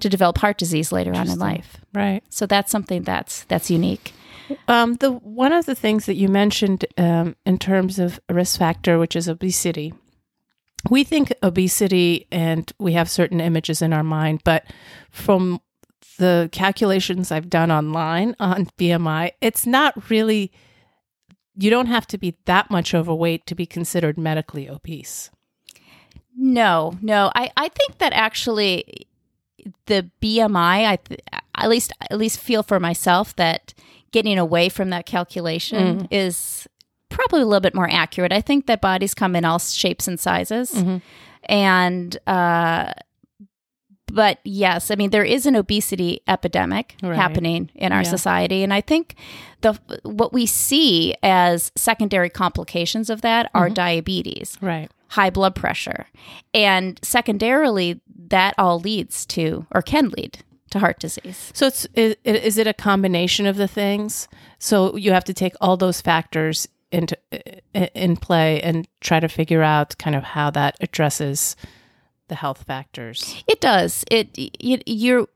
To 0.00 0.08
develop 0.08 0.38
heart 0.38 0.58
disease 0.58 0.92
later 0.92 1.14
on 1.14 1.28
in 1.28 1.38
life. 1.38 1.78
Right. 1.92 2.22
So 2.28 2.46
that's 2.46 2.70
something 2.70 3.02
that's 3.02 3.44
that's 3.44 3.70
unique. 3.70 4.12
Um, 4.68 4.94
the 4.94 5.12
one 5.12 5.52
of 5.52 5.66
the 5.66 5.74
things 5.74 6.06
that 6.06 6.14
you 6.14 6.28
mentioned 6.28 6.86
um, 6.96 7.36
in 7.44 7.58
terms 7.58 7.98
of 7.98 8.20
a 8.28 8.34
risk 8.34 8.58
factor, 8.58 8.98
which 8.98 9.16
is 9.16 9.28
obesity, 9.28 9.92
we 10.90 11.04
think 11.04 11.32
obesity 11.42 12.26
and 12.30 12.70
we 12.78 12.92
have 12.92 13.10
certain 13.10 13.40
images 13.40 13.82
in 13.82 13.92
our 13.92 14.04
mind, 14.04 14.42
but 14.44 14.64
from 15.10 15.60
the 16.18 16.48
calculations 16.52 17.30
I've 17.30 17.50
done 17.50 17.70
online 17.70 18.36
on 18.40 18.66
BMI, 18.78 19.32
it's 19.40 19.66
not 19.66 20.10
really. 20.10 20.52
You 21.58 21.70
don't 21.70 21.86
have 21.86 22.06
to 22.08 22.18
be 22.18 22.36
that 22.44 22.70
much 22.70 22.94
overweight 22.94 23.46
to 23.46 23.54
be 23.54 23.64
considered 23.64 24.18
medically 24.18 24.68
obese. 24.68 25.30
No, 26.36 26.98
no. 27.00 27.32
I, 27.34 27.50
I 27.56 27.68
think 27.68 27.96
that 27.96 28.12
actually 28.12 29.08
the 29.86 30.10
BMI, 30.22 30.86
I 30.86 30.96
th- 30.96 31.20
at 31.54 31.68
least 31.68 31.92
at 32.10 32.18
least 32.18 32.38
feel 32.38 32.62
for 32.62 32.78
myself 32.80 33.34
that 33.36 33.74
getting 34.12 34.38
away 34.38 34.68
from 34.68 34.90
that 34.90 35.06
calculation 35.06 35.98
mm-hmm. 35.98 36.06
is 36.10 36.66
probably 37.08 37.42
a 37.42 37.46
little 37.46 37.60
bit 37.60 37.74
more 37.74 37.88
accurate. 37.90 38.32
I 38.32 38.40
think 38.40 38.66
that 38.66 38.80
bodies 38.80 39.14
come 39.14 39.36
in 39.36 39.44
all 39.44 39.58
shapes 39.58 40.06
and 40.08 40.18
sizes, 40.18 40.72
mm-hmm. 40.72 40.98
and 41.44 42.16
uh, 42.26 42.92
but 44.12 44.38
yes, 44.44 44.90
I 44.90 44.94
mean 44.94 45.10
there 45.10 45.24
is 45.24 45.46
an 45.46 45.56
obesity 45.56 46.20
epidemic 46.28 46.96
Right. 47.02 47.16
happening 47.16 47.70
in 47.74 47.92
our 47.92 48.02
Yeah. 48.02 48.10
society, 48.10 48.62
and 48.62 48.72
I 48.72 48.80
think 48.80 49.16
the 49.62 49.78
what 50.02 50.32
we 50.32 50.46
see 50.46 51.14
as 51.22 51.72
secondary 51.76 52.30
complications 52.30 53.10
of 53.10 53.22
that 53.22 53.50
are 53.54 53.66
mm-hmm. 53.66 53.74
diabetes 53.74 54.58
Right. 54.60 54.90
high 55.08 55.30
blood 55.30 55.54
pressure. 55.54 56.06
And 56.54 56.98
secondarily, 57.02 58.00
that 58.28 58.54
all 58.58 58.78
leads 58.78 59.26
to 59.26 59.66
or 59.70 59.82
can 59.82 60.10
lead 60.10 60.38
to 60.70 60.78
heart 60.78 60.98
disease. 60.98 61.52
So 61.54 61.66
it's 61.66 61.86
is, 61.94 62.16
is 62.24 62.58
it 62.58 62.66
a 62.66 62.74
combination 62.74 63.46
of 63.46 63.56
the 63.56 63.68
things? 63.68 64.28
So 64.58 64.96
you 64.96 65.12
have 65.12 65.24
to 65.24 65.34
take 65.34 65.54
all 65.60 65.76
those 65.76 66.00
factors 66.00 66.68
into 66.92 67.16
in 67.74 68.16
play 68.16 68.60
and 68.62 68.86
try 69.00 69.20
to 69.20 69.28
figure 69.28 69.62
out 69.62 69.98
kind 69.98 70.16
of 70.16 70.22
how 70.22 70.50
that 70.50 70.76
addresses 70.80 71.56
the 72.28 72.34
health 72.34 72.64
factors. 72.64 73.42
It 73.46 73.60
does. 73.60 74.04
It 74.10 74.36
you, 74.60 74.80
you're 74.86 75.28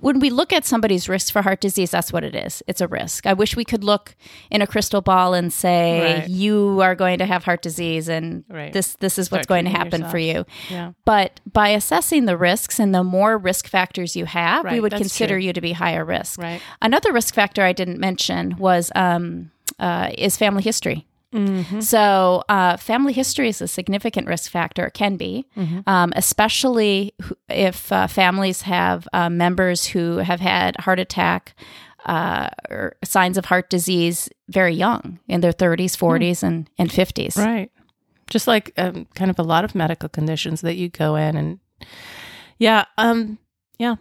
when 0.00 0.18
we 0.20 0.30
look 0.30 0.52
at 0.52 0.64
somebody's 0.64 1.08
risk 1.08 1.32
for 1.32 1.42
heart 1.42 1.60
disease, 1.60 1.90
that's 1.90 2.12
what 2.12 2.24
it 2.24 2.34
is. 2.34 2.62
It's 2.66 2.80
a 2.80 2.88
risk. 2.88 3.26
I 3.26 3.32
wish 3.32 3.56
we 3.56 3.64
could 3.64 3.82
look 3.84 4.14
in 4.50 4.62
a 4.62 4.66
crystal 4.66 5.00
ball 5.00 5.34
and 5.34 5.52
say 5.52 6.18
Right. 6.20 6.28
you 6.28 6.80
are 6.80 6.94
going 6.94 7.18
to 7.18 7.26
have 7.26 7.44
heart 7.44 7.62
disease 7.62 8.08
and 8.08 8.44
Right. 8.48 8.72
this 8.72 8.94
this 8.96 9.18
is 9.18 9.26
Start 9.26 9.38
what's 9.40 9.46
going 9.46 9.64
to 9.64 9.70
happen 9.70 10.04
for 10.08 10.18
you. 10.18 10.44
Yeah. 10.70 10.92
But 11.04 11.40
by 11.52 11.70
assessing 11.70 12.26
the 12.26 12.36
risks 12.36 12.78
and 12.78 12.94
the 12.94 13.04
more 13.04 13.38
risk 13.38 13.66
factors 13.68 14.14
you 14.16 14.24
have, 14.26 14.70
we 14.70 14.80
would 14.80 14.92
that's 14.92 15.00
consider 15.02 15.34
true. 15.34 15.42
you 15.44 15.52
to 15.52 15.60
be 15.60 15.72
higher 15.72 16.04
risk. 16.04 16.40
Right. 16.40 16.60
Another 16.82 17.12
risk 17.12 17.34
factor 17.34 17.62
I 17.64 17.72
didn't 17.72 17.98
mention 17.98 18.56
was 18.58 18.92
um, 18.94 19.50
uh, 19.78 20.10
is 20.16 20.36
family 20.36 20.62
history. 20.62 21.06
Mm-hmm. 21.34 21.80
So, 21.80 22.42
uh, 22.48 22.76
family 22.78 23.12
history 23.12 23.48
is 23.48 23.60
a 23.60 23.68
significant 23.68 24.26
risk 24.26 24.50
factor. 24.50 24.86
It 24.86 24.94
can 24.94 25.16
be, 25.16 25.46
Mm-hmm. 25.56 25.80
um, 25.86 26.12
especially 26.16 27.14
if 27.48 27.92
uh, 27.92 28.06
families 28.06 28.62
have 28.62 29.06
uh, 29.12 29.28
members 29.28 29.86
who 29.86 30.18
have 30.18 30.40
had 30.40 30.76
heart 30.80 30.98
attack 30.98 31.54
uh, 32.06 32.48
or 32.70 32.96
signs 33.04 33.36
of 33.36 33.44
heart 33.46 33.68
disease 33.68 34.30
very 34.48 34.74
young, 34.74 35.18
in 35.28 35.40
their 35.42 35.52
30s, 35.52 35.96
40s, 35.96 36.42
and, 36.42 36.70
and 36.78 36.88
50s. 36.90 37.34
Hmm. 37.34 37.40
Right. 37.40 37.70
Just 38.30 38.46
like 38.46 38.72
um, 38.78 39.06
kind 39.14 39.30
of 39.30 39.38
a 39.38 39.42
lot 39.42 39.64
of 39.64 39.74
medical 39.74 40.08
conditions 40.08 40.60
that 40.62 40.76
you 40.76 40.88
go 40.88 41.16
in 41.16 41.36
and 41.36 41.58
yeah, 42.58 42.84
um 42.98 43.38
yeah. 43.78 43.96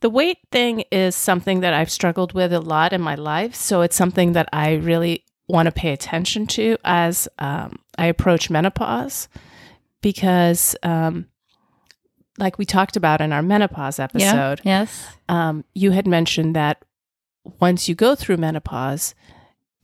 The 0.00 0.10
weight 0.10 0.38
thing 0.52 0.84
is 0.92 1.16
something 1.16 1.60
that 1.60 1.72
I've 1.72 1.90
struggled 1.90 2.34
with 2.34 2.52
a 2.52 2.60
lot 2.60 2.92
in 2.92 3.00
my 3.00 3.14
life, 3.14 3.54
so 3.54 3.80
it's 3.80 3.96
something 3.96 4.32
that 4.34 4.48
I 4.52 4.74
really 4.74 5.23
want 5.48 5.66
to 5.66 5.72
pay 5.72 5.92
attention 5.92 6.46
to 6.46 6.76
as 6.84 7.28
um, 7.38 7.78
I 7.98 8.06
approach 8.06 8.48
menopause 8.50 9.28
because 10.00 10.74
um 10.82 11.26
like 12.38 12.58
we 12.58 12.64
talked 12.64 12.96
about 12.96 13.20
in 13.20 13.32
our 13.32 13.42
menopause 13.42 13.98
Yeah. 13.98 14.04
episode, 14.04 14.60
Yes. 14.64 15.06
um, 15.28 15.64
you 15.74 15.92
had 15.92 16.06
mentioned 16.06 16.56
that 16.56 16.82
once 17.60 17.88
you 17.88 17.94
go 17.94 18.14
through 18.16 18.38
menopause, 18.38 19.14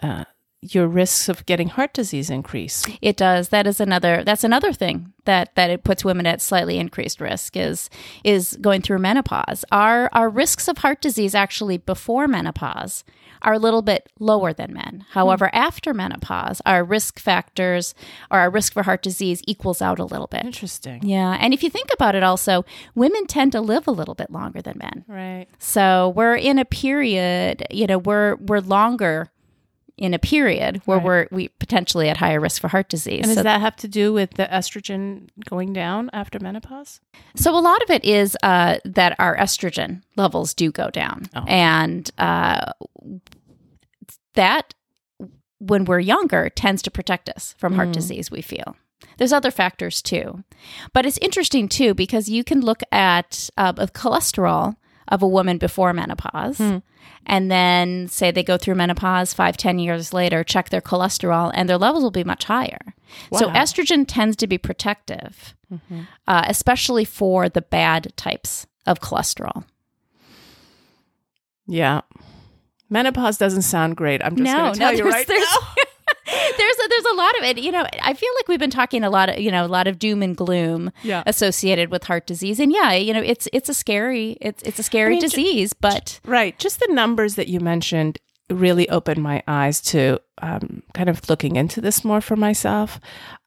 uh, 0.03 0.25
your 0.63 0.87
risks 0.87 1.29
of 1.29 1.47
getting 1.47 1.69
heart 1.69 1.95
disease 1.95 2.29
increase. 2.29 2.87
It 3.01 3.17
does. 3.17 3.49
That 3.49 3.67
is 3.67 3.81
another. 3.81 4.23
That's 4.25 4.45
another 4.45 4.73
thing 4.73 5.13
that 5.25 5.55
that 5.55 5.71
it 5.71 5.85
puts 5.85 6.05
women 6.05 6.27
at 6.27 6.41
slightly 6.41 6.79
increased 6.79 7.21
risk 7.21 7.57
is 7.57 7.89
is 8.25 8.59
going 8.61 8.83
through 8.83 8.99
menopause. 8.99 9.65
Our 9.73 10.11
our 10.13 10.29
risks 10.29 10.69
of 10.69 10.79
heart 10.79 11.01
disease 11.01 11.35
actually 11.35 11.79
before 11.79 12.29
menopause 12.29 13.05
are 13.43 13.55
a 13.55 13.59
little 13.59 13.81
bit 13.81 14.13
lower 14.19 14.53
than 14.53 14.75
men. 14.75 15.07
However, 15.13 15.49
hmm. 15.49 15.57
after 15.57 15.95
menopause, 15.95 16.61
our 16.67 16.85
risk 16.85 17.19
factors 17.19 17.95
or 18.31 18.39
our 18.39 18.51
risk 18.51 18.75
for 18.75 18.83
heart 18.83 19.03
disease 19.03 19.43
equals 19.47 19.81
out 19.81 19.99
a 19.99 20.05
little 20.05 20.27
bit. 20.27 20.45
Interesting. 20.45 21.03
Yeah, 21.03 21.39
and 21.41 21.55
if 21.55 21.63
you 21.63 21.71
think 21.71 21.89
about 21.93 22.15
it, 22.15 22.23
also 22.23 22.67
women 22.95 23.27
tend 23.27 23.53
to 23.53 23.63
live 23.63 23.89
a 23.89 23.93
little 23.93 24.15
bit 24.15 24.31
longer 24.31 24.61
than 24.61 24.77
men. 24.77 25.05
Right. 25.09 25.47
So 25.59 26.13
we're 26.15 26.37
in 26.37 26.59
a 26.59 26.67
period, 26.67 27.67
you 27.71 27.87
know, 27.87 27.97
we're 27.97 28.35
we're 28.37 28.61
longer 28.61 29.31
in 29.97 30.15
a 30.15 30.19
period 30.19 30.81
where 30.85 30.99
Right. 30.99 31.05
we're 31.07 31.27
we 31.31 31.49
potentially 31.49 32.09
at 32.09 32.17
higher 32.17 32.41
risk 32.41 32.61
for 32.61 32.69
heart 32.69 32.89
disease. 32.89 33.19
And 33.21 33.27
does 33.27 33.35
So, 33.37 33.43
that 33.45 33.61
have 33.61 33.77
to 33.77 33.89
do 33.89 34.13
with 34.13 34.35
the 34.35 34.47
estrogen 34.47 35.29
going 35.49 35.73
down 35.73 36.11
after 36.13 36.39
menopause? 36.41 37.01
so 37.37 37.57
a 37.57 37.61
lot 37.61 37.83
of 37.83 37.91
it 37.91 38.05
is 38.05 38.37
uh, 38.43 38.79
that 38.85 39.17
our 39.19 39.37
estrogen 39.37 40.03
levels 40.17 40.55
do 40.55 40.71
go 40.73 40.91
down, 40.91 41.27
Oh. 41.35 41.45
and 41.47 42.11
uh, 42.19 42.73
that 44.35 44.75
when 45.59 45.85
we're 45.85 46.01
younger 46.01 46.49
tends 46.49 46.83
to 46.83 46.91
protect 46.91 47.29
us 47.29 47.55
from 47.59 47.75
heart 47.75 47.89
Mm. 47.91 47.95
disease. 47.95 48.31
We 48.31 48.43
feel. 48.43 48.77
There's 49.19 49.33
other 49.33 49.51
factors 49.51 50.01
too, 50.03 50.45
but 50.95 51.05
it's 51.05 51.19
interesting 51.19 51.69
too 51.69 51.95
because 51.95 52.29
you 52.29 52.45
can 52.45 52.61
look 52.61 52.83
at 52.93 53.51
uh, 53.59 53.73
cholesterol 53.75 54.77
of 55.11 55.23
a 55.23 55.29
woman 55.29 55.59
before 55.59 55.93
menopause, 55.93 56.59
Hmm. 56.59 56.79
and 57.27 57.51
then 57.51 58.09
say 58.09 58.31
they 58.31 58.43
go 58.43 58.57
through 58.57 58.77
menopause 58.77 59.35
five, 59.35 59.57
ten 59.57 59.79
years 59.79 60.13
later, 60.13 60.45
check 60.45 60.69
their 60.71 60.81
cholesterol, 60.81 61.51
and 61.55 61.69
their 61.69 61.79
levels 61.79 62.03
will 62.03 62.11
be 62.11 62.25
much 62.25 62.45
higher. 62.45 62.95
So 63.37 63.49
estrogen 63.51 64.05
tends 64.07 64.37
to 64.37 64.47
be 64.47 64.57
protective, 64.59 65.55
Mhm. 65.73 66.07
uh, 66.29 66.45
especially 66.47 67.05
for 67.05 67.49
the 67.49 67.63
bad 67.63 68.13
types 68.17 68.67
of 68.87 69.01
cholesterol. 69.01 69.65
Yeah. 71.67 72.01
Menopause 72.89 73.39
doesn't 73.39 73.63
sound 73.63 73.97
great. 73.97 74.21
I'm 74.25 74.37
just 74.37 74.45
No, 74.53 74.59
going 74.59 74.73
to 74.75 74.79
tell 74.79 74.93
no, 74.93 74.99
you 74.99 75.09
right 75.11 75.29
now. 75.29 75.37
there's 76.31 76.77
a, 76.77 76.89
there's 76.89 77.05
a 77.13 77.17
lot 77.17 77.39
of 77.39 77.45
it. 77.45 77.59
You 77.59 77.73
know, 77.73 77.85
I 78.03 78.15
feel 78.15 78.31
like 78.39 78.49
we've 78.49 78.59
been 78.59 78.71
talking 78.71 79.05
a 79.05 79.11
lot 79.11 79.29
of 79.31 79.39
you 79.39 79.51
know 79.51 79.65
a 79.65 79.69
lot 79.69 79.87
of 79.87 79.99
doom 79.99 80.23
and 80.23 80.37
gloom 80.37 80.91
Yeah. 81.03 81.23
associated 81.27 81.91
with 81.91 82.05
heart 82.05 82.27
disease, 82.27 82.61
and 82.61 82.73
yeah, 82.73 82.93
you 82.93 83.13
know, 83.13 83.23
it's 83.23 83.49
it's 83.53 83.69
a 83.69 83.75
scary 83.75 84.37
it's 84.41 84.63
it's 84.63 84.79
a 84.79 84.83
scary 84.83 85.15
mean, 85.15 85.21
ju- 85.21 85.29
disease, 85.29 85.73
but 85.73 86.21
Right. 86.25 86.59
Just 86.59 86.81
the 86.81 86.93
numbers 86.93 87.35
that 87.37 87.49
you 87.49 87.61
mentioned 87.61 88.19
really 88.51 88.89
opened 88.89 89.23
my 89.23 89.43
eyes 89.47 89.81
to 89.81 90.21
um, 90.43 90.83
kind 90.95 91.09
of 91.09 91.29
looking 91.31 91.57
into 91.57 91.81
this 91.81 92.05
more 92.05 92.21
for 92.21 92.35
myself. 92.37 92.99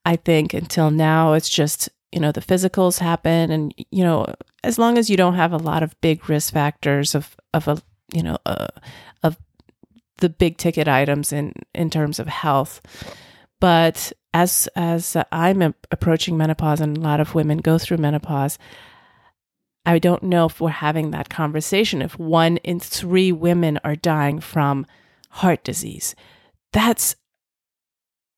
I 0.06 0.16
think 0.16 0.54
until 0.54 0.92
now, 0.92 1.34
it's 1.34 1.50
just, 1.50 1.90
you 2.14 2.20
know, 2.22 2.32
the 2.32 2.40
physicals 2.42 3.00
happen. 3.00 3.52
And, 3.52 3.74
you 3.92 4.04
know, 4.04 4.26
as 4.64 4.80
long 4.80 4.98
as 4.98 5.10
you 5.10 5.18
don't 5.18 5.36
have 5.36 5.52
a 5.52 5.58
lot 5.58 5.84
of 5.84 6.00
big 6.00 6.30
risk 6.30 6.54
factors 6.54 7.16
of, 7.16 7.36
of 7.54 7.68
a, 7.68 7.82
you 8.14 8.24
know, 8.24 8.38
uh, 8.46 8.68
of 9.24 9.36
the 10.18 10.30
big 10.30 10.58
ticket 10.58 10.88
items 10.88 11.34
in, 11.34 11.54
in 11.74 11.90
terms 11.90 12.20
of 12.20 12.28
health. 12.28 12.82
But 13.60 14.12
as, 14.34 14.68
as 14.76 15.16
I'm 15.32 15.74
approaching 15.92 16.38
menopause 16.38 16.82
and 16.82 16.98
a 16.98 17.02
lot 17.02 17.20
of 17.20 17.36
women 17.36 17.60
go 17.60 17.78
through 17.78 17.98
menopause, 17.98 18.58
I 19.86 20.00
don't 20.00 20.24
know 20.24 20.46
if 20.46 20.62
we're 20.62 20.70
having 20.70 21.12
that 21.12 21.30
conversation. 21.30 22.02
If 22.02 22.18
one 22.18 22.58
in 22.58 22.80
three 22.80 23.32
women 23.32 23.80
are 23.84 23.96
dying 23.96 24.40
from 24.40 24.86
heart 25.30 25.64
disease, 25.64 26.16
that's 26.72 27.16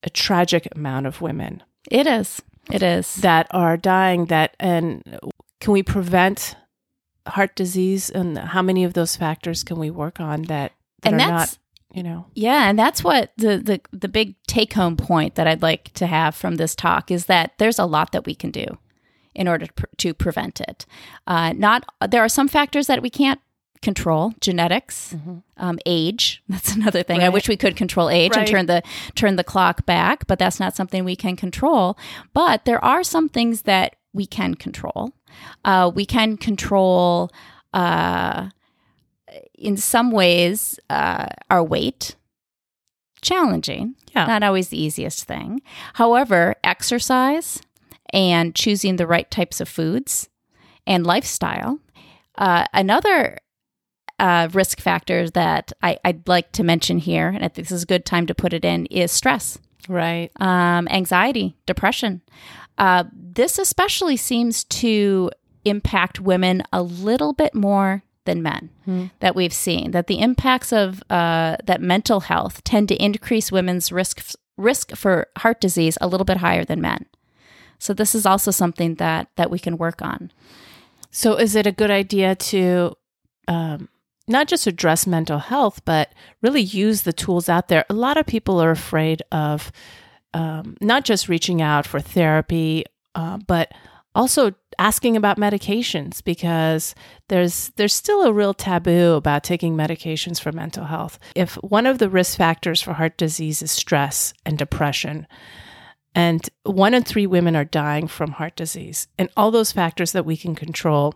a 0.03 0.09
tragic 0.09 0.67
amount 0.75 1.07
of 1.07 1.21
women 1.21 1.63
it 1.91 2.07
is 2.07 2.41
it 2.71 2.81
is 2.81 3.15
that 3.15 3.47
are 3.51 3.77
dying. 3.77 4.25
That 4.25 4.55
and 4.59 5.19
can 5.59 5.73
we 5.73 5.83
prevent 5.83 6.55
heart 7.27 7.55
disease? 7.55 8.09
And 8.09 8.37
how 8.37 8.61
many 8.61 8.83
of 8.83 8.93
those 8.93 9.15
factors 9.15 9.63
can 9.63 9.77
we 9.77 9.91
work 9.91 10.19
on 10.19 10.43
that 10.43 10.73
that 11.03 11.13
and 11.13 11.15
are 11.15 11.17
that's 11.17 11.51
not? 11.53 11.57
You 11.95 12.03
know, 12.03 12.25
Yeah, 12.35 12.69
and 12.69 12.77
that's 12.77 13.03
what 13.03 13.31
the 13.37 13.57
the 13.57 13.79
the 13.91 14.09
big 14.09 14.35
take 14.47 14.73
home 14.73 14.97
point 14.97 15.35
that 15.35 15.47
I'd 15.47 15.61
like 15.61 15.93
to 15.93 16.07
have 16.07 16.35
from 16.35 16.55
this 16.55 16.75
talk 16.75 17.09
is 17.09 17.27
that 17.27 17.53
there's 17.57 17.79
a 17.79 17.85
lot 17.85 18.11
that 18.11 18.25
we 18.25 18.35
can 18.35 18.51
do 18.51 18.65
in 19.33 19.47
order 19.47 19.65
to, 19.65 19.73
pre- 19.73 19.89
to 19.97 20.13
prevent 20.13 20.59
it. 20.59 20.85
Uh, 21.25 21.53
not 21.53 21.85
there 22.05 22.21
are 22.21 22.29
some 22.29 22.49
factors 22.49 22.87
that 22.87 23.01
we 23.01 23.09
can't 23.09 23.39
control, 23.81 24.33
genetics, 24.41 25.15
um, 25.57 25.79
age. 25.85 26.43
That's 26.49 26.75
another 26.75 27.03
thing. 27.03 27.21
I 27.21 27.29
wish 27.29 27.47
we 27.47 27.55
could 27.55 27.75
control 27.77 28.09
age 28.09 28.35
and 28.35 28.47
turn 28.47 28.65
the 28.65 28.83
turn 29.13 29.37
the 29.37 29.43
clock 29.43 29.85
back, 29.85 30.27
but 30.27 30.37
that's 30.37 30.59
not 30.59 30.75
something 30.75 31.05
we 31.05 31.15
can 31.15 31.35
control. 31.35 31.97
But 32.33 32.65
there 32.65 32.83
are 32.83 33.03
some 33.03 33.29
things 33.29 33.61
that 33.61 33.95
we 34.11 34.25
can 34.25 34.55
control. 34.55 35.13
Uh, 35.63 35.91
we 35.93 36.05
can 36.05 36.35
control. 36.35 37.31
Uh, 37.73 38.49
in 39.57 39.77
some 39.77 40.11
ways, 40.11 40.79
uh, 40.89 41.27
our 41.49 41.63
weight. 41.63 42.15
Challenging, 43.21 43.95
Yeah. 44.15 44.27
not 44.27 44.43
always 44.43 44.69
the 44.69 44.79
easiest 44.79 45.23
thing. 45.23 45.61
However, 45.95 46.55
exercise 46.63 47.59
and 48.13 48.53
choosing 48.53 48.97
the 48.97 49.07
right 49.07 49.29
types 49.31 49.59
of 49.59 49.67
foods 49.67 50.29
and 50.85 51.07
lifestyle. 51.07 51.79
Uh, 52.37 52.65
another 52.71 53.39
uh, 54.19 54.47
risk 54.53 54.79
factor 54.79 55.27
that 55.31 55.71
I, 55.81 55.97
I'd 56.05 56.27
like 56.27 56.51
to 56.53 56.63
mention 56.63 56.99
here, 56.99 57.29
and 57.29 57.43
I 57.43 57.47
think 57.47 57.67
this 57.67 57.71
is 57.75 57.83
a 57.83 57.87
good 57.87 58.05
time 58.05 58.27
to 58.27 58.35
put 58.35 58.53
it 58.53 58.63
in, 58.63 58.85
is 58.87 59.11
stress 59.11 59.57
right? 59.89 60.29
um, 60.39 60.87
anxiety, 60.89 61.57
depression. 61.65 62.21
Uh, 62.77 63.05
this 63.11 63.57
especially 63.57 64.17
seems 64.17 64.63
to 64.65 65.31
impact 65.63 66.19
women 66.19 66.61
a 66.71 66.83
little 66.83 67.33
bit 67.33 67.55
more 67.55 68.03
than 68.25 68.41
men 68.43 68.69
Hmm. 68.85 69.05
that 69.19 69.35
we've 69.35 69.53
seen. 69.53 69.91
That 69.91 70.07
the 70.07 70.19
impacts 70.19 70.71
of 70.73 71.01
uh, 71.09 71.57
that 71.65 71.81
mental 71.81 72.21
health 72.21 72.63
tend 72.63 72.87
to 72.89 72.95
increase 73.03 73.51
women's 73.51 73.91
risk 73.91 74.21
risk 74.57 74.95
for 74.95 75.27
heart 75.37 75.59
disease 75.61 75.97
a 76.01 76.07
little 76.07 76.25
bit 76.25 76.37
higher 76.37 76.63
than 76.65 76.79
men. 76.81 77.05
So 77.79 77.93
this 77.93 78.15
is 78.15 78.25
also 78.25 78.51
something 78.51 78.95
that 78.95 79.27
that 79.35 79.51
we 79.51 79.59
can 79.59 79.77
work 79.77 80.01
on. 80.01 80.31
So, 81.11 81.35
is 81.35 81.55
it 81.55 81.65
a 81.67 81.71
good 81.71 81.91
idea 81.91 82.35
to 82.35 82.95
um, 83.47 83.87
not 84.27 84.47
just 84.47 84.67
address 84.67 85.05
mental 85.07 85.39
health, 85.39 85.81
but 85.85 86.09
really 86.41 86.61
use 86.61 87.03
the 87.03 87.13
tools 87.13 87.47
out 87.47 87.67
there? 87.67 87.85
A 87.89 87.93
lot 87.93 88.17
of 88.17 88.25
people 88.25 88.59
are 88.61 88.71
afraid 88.71 89.21
of 89.31 89.71
um, 90.33 90.75
not 90.81 91.05
just 91.05 91.29
reaching 91.29 91.61
out 91.61 91.85
for 91.87 92.01
therapy, 92.01 92.83
uh, 93.13 93.37
but 93.47 93.71
also 94.15 94.53
asking 94.79 95.15
about 95.15 95.37
medications 95.37 96.23
because 96.23 96.95
there's 97.27 97.71
there's 97.75 97.93
still 97.93 98.23
a 98.23 98.33
real 98.33 98.53
taboo 98.53 99.13
about 99.13 99.43
taking 99.43 99.75
medications 99.75 100.39
for 100.39 100.51
mental 100.51 100.85
health. 100.85 101.19
If 101.35 101.55
one 101.55 101.85
of 101.85 101.99
the 101.99 102.09
risk 102.09 102.37
factors 102.37 102.81
for 102.81 102.93
heart 102.93 103.17
disease 103.17 103.61
is 103.61 103.71
stress 103.71 104.33
and 104.45 104.57
depression, 104.57 105.27
and 106.15 106.49
one 106.63 106.93
in 106.93 107.03
three 107.03 107.27
women 107.27 107.55
are 107.55 107.65
dying 107.65 108.07
from 108.07 108.31
heart 108.31 108.55
disease, 108.55 109.07
and 109.19 109.29
all 109.37 109.51
those 109.51 109.71
factors 109.71 110.13
that 110.13 110.25
we 110.25 110.37
can 110.37 110.55
control 110.55 111.15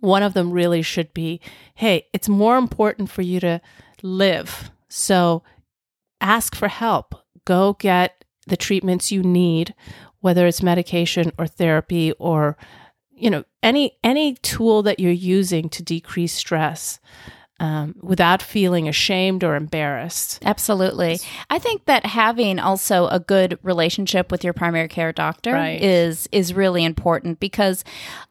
one 0.00 0.22
of 0.22 0.34
them 0.34 0.50
really 0.50 0.82
should 0.82 1.12
be 1.14 1.40
hey, 1.74 2.06
it's 2.12 2.28
more 2.28 2.56
important 2.56 3.10
for 3.10 3.22
you 3.22 3.40
to 3.40 3.60
live. 4.02 4.70
So 4.88 5.42
ask 6.20 6.54
for 6.54 6.68
help. 6.68 7.14
Go 7.44 7.74
get 7.74 8.24
the 8.46 8.56
treatments 8.56 9.12
you 9.12 9.22
need, 9.22 9.74
whether 10.20 10.46
it's 10.46 10.62
medication 10.62 11.32
or 11.38 11.46
therapy 11.46 12.12
or 12.12 12.56
you 13.10 13.30
know 13.30 13.44
any 13.62 13.96
any 14.04 14.34
tool 14.34 14.82
that 14.82 15.00
you're 15.00 15.12
using 15.12 15.68
to 15.68 15.82
decrease 15.82 16.32
stress 16.32 17.00
um, 17.60 17.96
without 18.00 18.40
feeling 18.40 18.88
ashamed 18.88 19.42
or 19.42 19.56
embarrassed. 19.56 20.38
Absolutely. 20.44 21.18
I 21.50 21.58
think 21.58 21.86
that 21.86 22.06
having 22.06 22.60
also 22.60 23.08
a 23.08 23.18
good 23.18 23.58
relationship 23.64 24.30
with 24.30 24.44
your 24.44 24.52
primary 24.52 24.86
care 24.88 25.12
doctor 25.12 25.52
Right. 25.52 25.82
is 25.82 26.28
is 26.30 26.54
really 26.54 26.84
important 26.84 27.40
because 27.40 27.82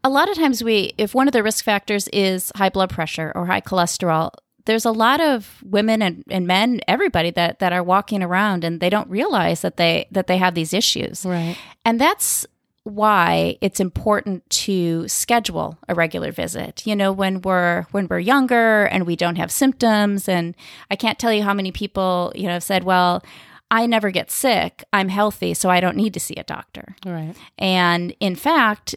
a 0.03 0.10
lot 0.10 0.29
of 0.29 0.38
times 0.38 0.63
we 0.63 0.94
if 0.98 1.13
one 1.13 1.27
of 1.27 1.34
the 1.34 1.44
risk 1.44 1.65
factors 1.65 2.08
is 2.10 2.51
high 2.56 2.70
blood 2.70 2.89
pressure 2.89 3.32
or 3.36 3.46
high 3.48 3.62
cholesterol, 3.62 4.32
there's 4.68 4.86
a 4.86 4.92
lot 4.92 5.20
of 5.20 5.64
women 5.64 6.02
and, 6.02 6.24
and 6.30 6.46
men, 6.46 6.82
everybody 6.88 7.32
that 7.32 7.60
that 7.60 7.74
are 7.74 7.82
walking 7.82 8.22
around 8.22 8.64
and 8.64 8.80
they 8.80 8.90
don't 8.90 9.10
realize 9.10 9.62
that 9.62 9.78
they 9.78 10.08
that 10.12 10.28
they 10.28 10.38
have 10.38 10.54
these 10.54 10.74
issues. 10.74 11.26
Right. 11.26 11.58
And 11.84 12.00
that's 12.00 12.46
why 12.84 13.58
it's 13.60 13.80
important 13.80 14.50
to 14.50 15.08
schedule 15.08 15.78
a 15.88 15.96
regular 15.96 16.32
visit. 16.32 16.86
You 16.86 16.96
know, 16.96 17.12
when 17.12 17.42
we're 17.42 17.86
when 17.92 18.08
we're 18.08 18.20
younger 18.20 18.86
and 18.86 19.08
we 19.08 19.16
don't 19.16 19.38
have 19.38 19.52
symptoms 19.52 20.30
and 20.30 20.54
I 20.92 20.96
can't 20.96 21.18
tell 21.18 21.34
you 21.34 21.44
how 21.44 21.54
many 21.54 21.72
people, 21.72 22.34
you 22.36 22.44
know, 22.44 22.54
have 22.54 22.64
said, 22.64 22.84
"Well, 22.84 23.24
I 23.70 23.86
never 23.86 24.12
get 24.12 24.32
sick. 24.32 24.84
I'm 24.94 25.10
healthy, 25.10 25.54
so 25.54 25.70
I 25.70 25.80
don't 25.80 25.98
need 25.98 26.14
to 26.14 26.20
see 26.20 26.36
a 26.36 26.44
doctor." 26.44 26.96
Right. 27.06 27.36
And 27.58 28.16
in 28.20 28.36
fact, 28.36 28.96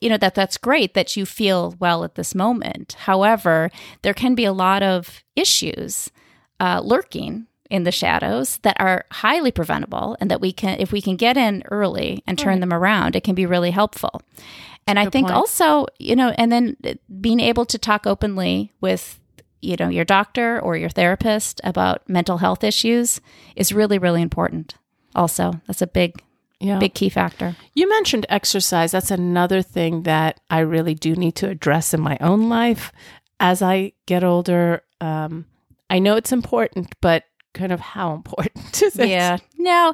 you 0.00 0.08
know 0.08 0.18
that 0.18 0.34
that's 0.34 0.56
great 0.58 0.94
that 0.94 1.16
you 1.16 1.26
feel 1.26 1.74
well 1.78 2.04
at 2.04 2.14
this 2.14 2.34
moment. 2.34 2.96
However, 3.00 3.70
there 4.02 4.14
can 4.14 4.34
be 4.34 4.44
a 4.44 4.52
lot 4.52 4.82
of 4.82 5.22
issues 5.36 6.10
uh, 6.60 6.80
lurking 6.84 7.46
in 7.70 7.84
the 7.84 7.92
shadows 7.92 8.58
that 8.58 8.76
are 8.78 9.04
highly 9.10 9.50
preventable, 9.50 10.16
and 10.20 10.30
that 10.30 10.42
we 10.42 10.52
can, 10.52 10.78
if 10.78 10.92
we 10.92 11.00
can 11.00 11.16
get 11.16 11.38
in 11.38 11.62
early 11.70 12.22
and 12.26 12.38
turn 12.38 12.54
Right. 12.54 12.60
them 12.60 12.72
around, 12.72 13.16
it 13.16 13.24
can 13.24 13.34
be 13.34 13.46
really 13.46 13.70
helpful. 13.70 14.20
And 14.86 14.98
I 14.98 15.08
think 15.08 15.28
point. 15.28 15.36
also, 15.36 15.86
you 15.98 16.14
know, 16.14 16.34
and 16.36 16.52
then 16.52 16.76
being 17.20 17.40
able 17.40 17.64
to 17.66 17.78
talk 17.78 18.06
openly 18.06 18.72
with 18.82 19.18
you 19.62 19.76
know 19.78 19.88
your 19.88 20.04
doctor 20.04 20.60
or 20.60 20.76
your 20.76 20.90
therapist 20.90 21.60
about 21.64 22.06
mental 22.08 22.38
health 22.38 22.62
issues 22.64 23.20
is 23.56 23.72
really 23.72 23.98
really 23.98 24.20
important 24.22 24.74
also 25.14 25.52
that's 25.66 25.82
a 25.82 25.86
big 25.86 26.22
Yeah. 26.60 26.78
big 26.78 26.94
key 26.94 27.08
factor 27.08 27.56
You 27.74 27.88
mentioned 27.88 28.26
exercise. 28.28 28.92
That's 28.92 29.10
another 29.10 29.62
thing 29.62 30.02
that 30.04 30.38
I 30.50 30.60
really 30.60 30.94
do 30.94 31.14
need 31.16 31.34
to 31.36 31.48
address 31.48 31.92
in 31.94 32.00
my 32.00 32.16
own 32.20 32.48
life 32.48 32.92
as 33.40 33.62
I 33.62 33.92
get 34.06 34.22
older. 34.22 34.82
Um, 35.00 35.46
I 35.90 35.98
know 35.98 36.14
it's 36.16 36.30
important, 36.32 36.94
but 37.00 37.24
kind 37.54 37.72
of 37.72 37.80
how 37.80 38.14
important 38.14 38.82
is 38.88 38.96
it? 38.98 39.08
Yeah. 39.08 39.38
No, 39.58 39.92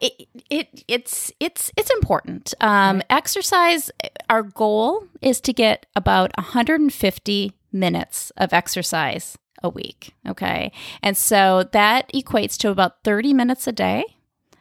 it, 0.00 0.12
it 0.48 0.84
it's 0.86 1.32
it's 1.40 1.72
it's 1.76 1.90
important. 1.90 2.54
Um, 2.60 3.02
Exercise. 3.10 3.90
Our 4.30 4.42
goal 4.44 5.04
is 5.20 5.40
to 5.42 5.52
get 5.52 5.86
about 5.96 6.30
150 6.38 7.52
minutes 7.74 8.32
of 8.36 8.52
exercise 8.52 9.36
a 9.62 9.68
week. 9.68 10.14
Okay, 10.26 10.72
and 11.02 11.16
so 11.16 11.64
that 11.72 12.10
equates 12.12 12.56
to 12.58 12.70
about 12.70 13.02
30 13.04 13.34
minutes 13.34 13.66
a 13.66 13.72
day, 13.72 14.04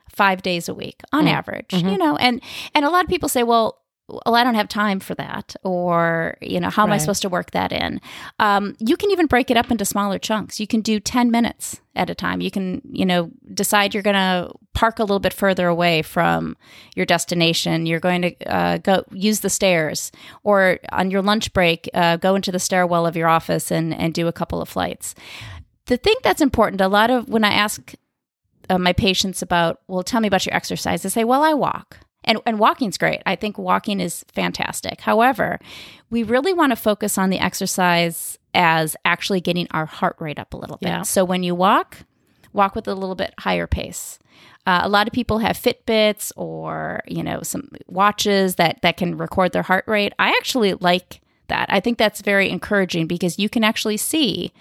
five 0.10 0.42
days 0.42 0.68
a 0.68 0.74
week 0.74 1.02
on 1.14 1.26
mm-hmm. 1.26 1.36
average. 1.36 1.70
Mm-hmm. 1.70 1.90
You 1.90 1.98
know, 1.98 2.18
and 2.18 2.42
and 2.74 2.84
a 2.84 2.90
lot 2.90 3.04
of 3.04 3.10
people 3.10 3.30
say, 3.30 3.44
well. 3.44 3.80
Well, 4.10 4.36
I 4.36 4.44
don't 4.44 4.56
have 4.56 4.68
time 4.68 5.00
for 5.00 5.16
that, 5.16 5.56
or 5.64 6.38
you 6.42 6.60
know, 6.60 6.70
how 6.70 6.84
am 6.84 6.92
I 6.92 6.98
supposed 6.98 7.22
to 7.22 7.30
work 7.30 7.52
that 7.52 7.72
in? 7.72 8.02
Um, 8.38 8.76
you 8.80 8.98
can 8.98 9.12
even 9.12 9.28
break 9.28 9.50
it 9.50 9.56
up 9.56 9.72
into 9.72 9.86
smaller 9.86 10.20
chunks. 10.20 10.60
You 10.60 10.68
can 10.68 10.82
do 10.82 11.00
ten 11.00 11.32
minutes 11.32 11.80
at 11.96 12.10
a 12.10 12.16
time. 12.16 12.42
You 12.42 12.52
can, 12.52 12.82
you 12.92 13.06
know, 13.06 13.32
decide 13.54 13.94
you're 13.94 14.04
going 14.04 14.16
to 14.16 14.52
park 14.74 15.00
a 15.00 15.04
little 15.04 15.20
bit 15.20 15.32
further 15.32 15.68
away 15.68 16.02
from 16.02 16.58
your 16.96 17.06
destination. 17.06 17.86
You're 17.86 18.02
going 18.02 18.24
to 18.24 18.54
uh, 18.54 18.78
go 18.80 19.06
use 19.12 19.40
the 19.40 19.50
stairs, 19.50 20.12
or 20.44 20.80
on 20.92 21.10
your 21.10 21.22
lunch 21.22 21.54
break, 21.54 21.90
uh, 21.94 22.18
go 22.18 22.36
into 22.36 22.52
the 22.52 22.60
stairwell 22.60 23.08
of 23.08 23.16
your 23.16 23.30
office 23.30 23.72
and 23.72 23.94
and 23.94 24.14
do 24.14 24.28
a 24.28 24.34
couple 24.34 24.62
of 24.62 24.68
flights. 24.68 25.16
The 25.86 25.96
thing 25.98 26.16
that's 26.24 26.42
important, 26.42 26.82
a 26.82 26.90
lot 26.90 27.10
of 27.10 27.30
when 27.30 27.46
I 27.46 27.54
ask 27.54 27.94
uh, 28.70 28.78
my 28.78 28.92
patients 28.92 29.42
about, 29.42 29.80
well, 29.88 30.04
tell 30.04 30.20
me 30.20 30.28
about 30.28 30.46
your 30.46 30.56
exercise, 30.56 31.04
they 31.04 31.10
say, 31.10 31.24
well, 31.24 31.42
I 31.42 31.54
walk. 31.54 32.00
And, 32.26 32.40
and 32.46 32.60
walking's 32.60 32.98
great. 32.98 33.22
I 33.26 33.36
think 33.36 33.58
walking 33.58 34.00
is 34.00 34.24
fantastic. 34.34 35.02
However, 35.02 35.60
we 36.10 36.24
really 36.24 36.54
want 36.54 36.72
to 36.72 36.76
focus 36.76 37.18
on 37.18 37.30
the 37.30 37.40
exercise 37.40 38.38
as 38.54 38.96
actually 39.04 39.42
getting 39.42 39.68
our 39.72 39.86
heart 39.86 40.16
rate 40.20 40.40
up 40.40 40.54
a 40.54 40.58
little 40.58 40.78
bit. 40.78 40.90
Yeah. 40.90 41.02
So 41.02 41.26
when 41.26 41.44
you 41.44 41.56
walk, 41.56 42.00
walk 42.54 42.76
with 42.76 42.88
a 42.88 42.96
little 42.96 43.16
bit 43.16 43.34
higher 43.40 43.68
pace. 43.68 44.20
Uh, 44.66 44.82
a 44.84 44.90
lot 44.90 45.08
of 45.08 45.14
people 45.14 45.40
have 45.40 45.58
Fitbits 45.58 46.32
or 46.38 47.02
you 47.06 47.22
know 47.22 47.42
some 47.42 47.68
watches 47.88 48.56
that 48.56 48.80
that 48.82 48.96
can 48.96 49.18
record 49.18 49.52
their 49.52 49.62
heart 49.62 49.84
rate. 49.88 50.14
I 50.20 50.30
actually 50.30 50.74
like 50.76 51.20
that. 51.48 51.68
I 51.70 51.82
think 51.82 51.98
that's 51.98 52.22
very 52.22 52.50
encouraging 52.50 53.08
because 53.08 53.38
you 53.38 53.50
can 53.50 53.66
actually 53.66 53.98
see, 53.98 54.54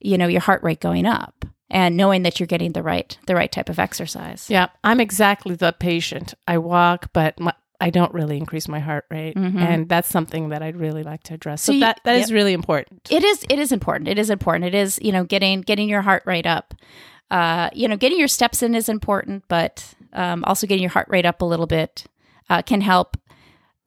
you 0.00 0.16
know, 0.16 0.28
your 0.28 0.40
heart 0.40 0.62
rate 0.62 0.80
going 0.80 1.04
up 1.04 1.44
and 1.70 1.96
knowing 1.96 2.22
that 2.22 2.40
you're 2.40 2.46
getting 2.46 2.72
the 2.72 2.82
right 2.82 3.16
the 3.26 3.34
right 3.34 3.50
type 3.52 3.68
of 3.68 3.78
exercise. 3.78 4.48
Yeah, 4.48 4.68
I'm 4.84 5.00
exactly 5.00 5.54
the 5.54 5.72
patient. 5.72 6.34
I 6.46 6.58
walk, 6.58 7.10
but 7.12 7.38
my, 7.38 7.52
I 7.80 7.90
don't 7.90 8.12
really 8.12 8.36
increase 8.38 8.66
my 8.68 8.80
heart 8.80 9.04
rate, 9.10 9.36
and 9.36 9.88
that's 9.88 10.08
something 10.08 10.48
that 10.48 10.62
I'd 10.62 10.76
really 10.76 11.02
like 11.04 11.22
to 11.24 11.34
address. 11.34 11.62
So, 11.62 11.72
Mm-hmm. 11.72 11.74
So 11.74 11.74
you- 11.74 11.80
that 11.80 12.00
that 12.04 12.16
is 12.16 12.30
yep. 12.30 12.34
really 12.36 12.52
important. 12.52 13.08
It 13.10 13.22
is 13.24 13.44
it 13.48 13.58
is 13.58 13.70
important. 13.72 14.08
It 14.08 14.18
is 14.18 14.30
important. 14.30 14.64
It 14.64 14.74
is, 14.74 14.98
you 15.02 15.12
know, 15.12 15.24
getting 15.24 15.60
getting 15.60 15.88
your 15.88 16.02
heart 16.02 16.22
rate 16.26 16.46
up. 16.46 16.74
Uh, 17.30 17.68
you 17.74 17.86
know, 17.88 17.96
getting 17.96 18.18
your 18.18 18.26
steps 18.28 18.62
in 18.62 18.74
is 18.74 18.88
important, 18.88 19.44
but 19.48 19.94
um, 20.14 20.42
also 20.44 20.66
getting 20.66 20.82
your 20.82 20.90
heart 20.90 21.06
rate 21.10 21.26
up 21.26 21.42
a 21.42 21.44
little 21.44 21.66
bit 21.66 22.04
uh, 22.48 22.62
can 22.62 22.80
help 22.80 23.18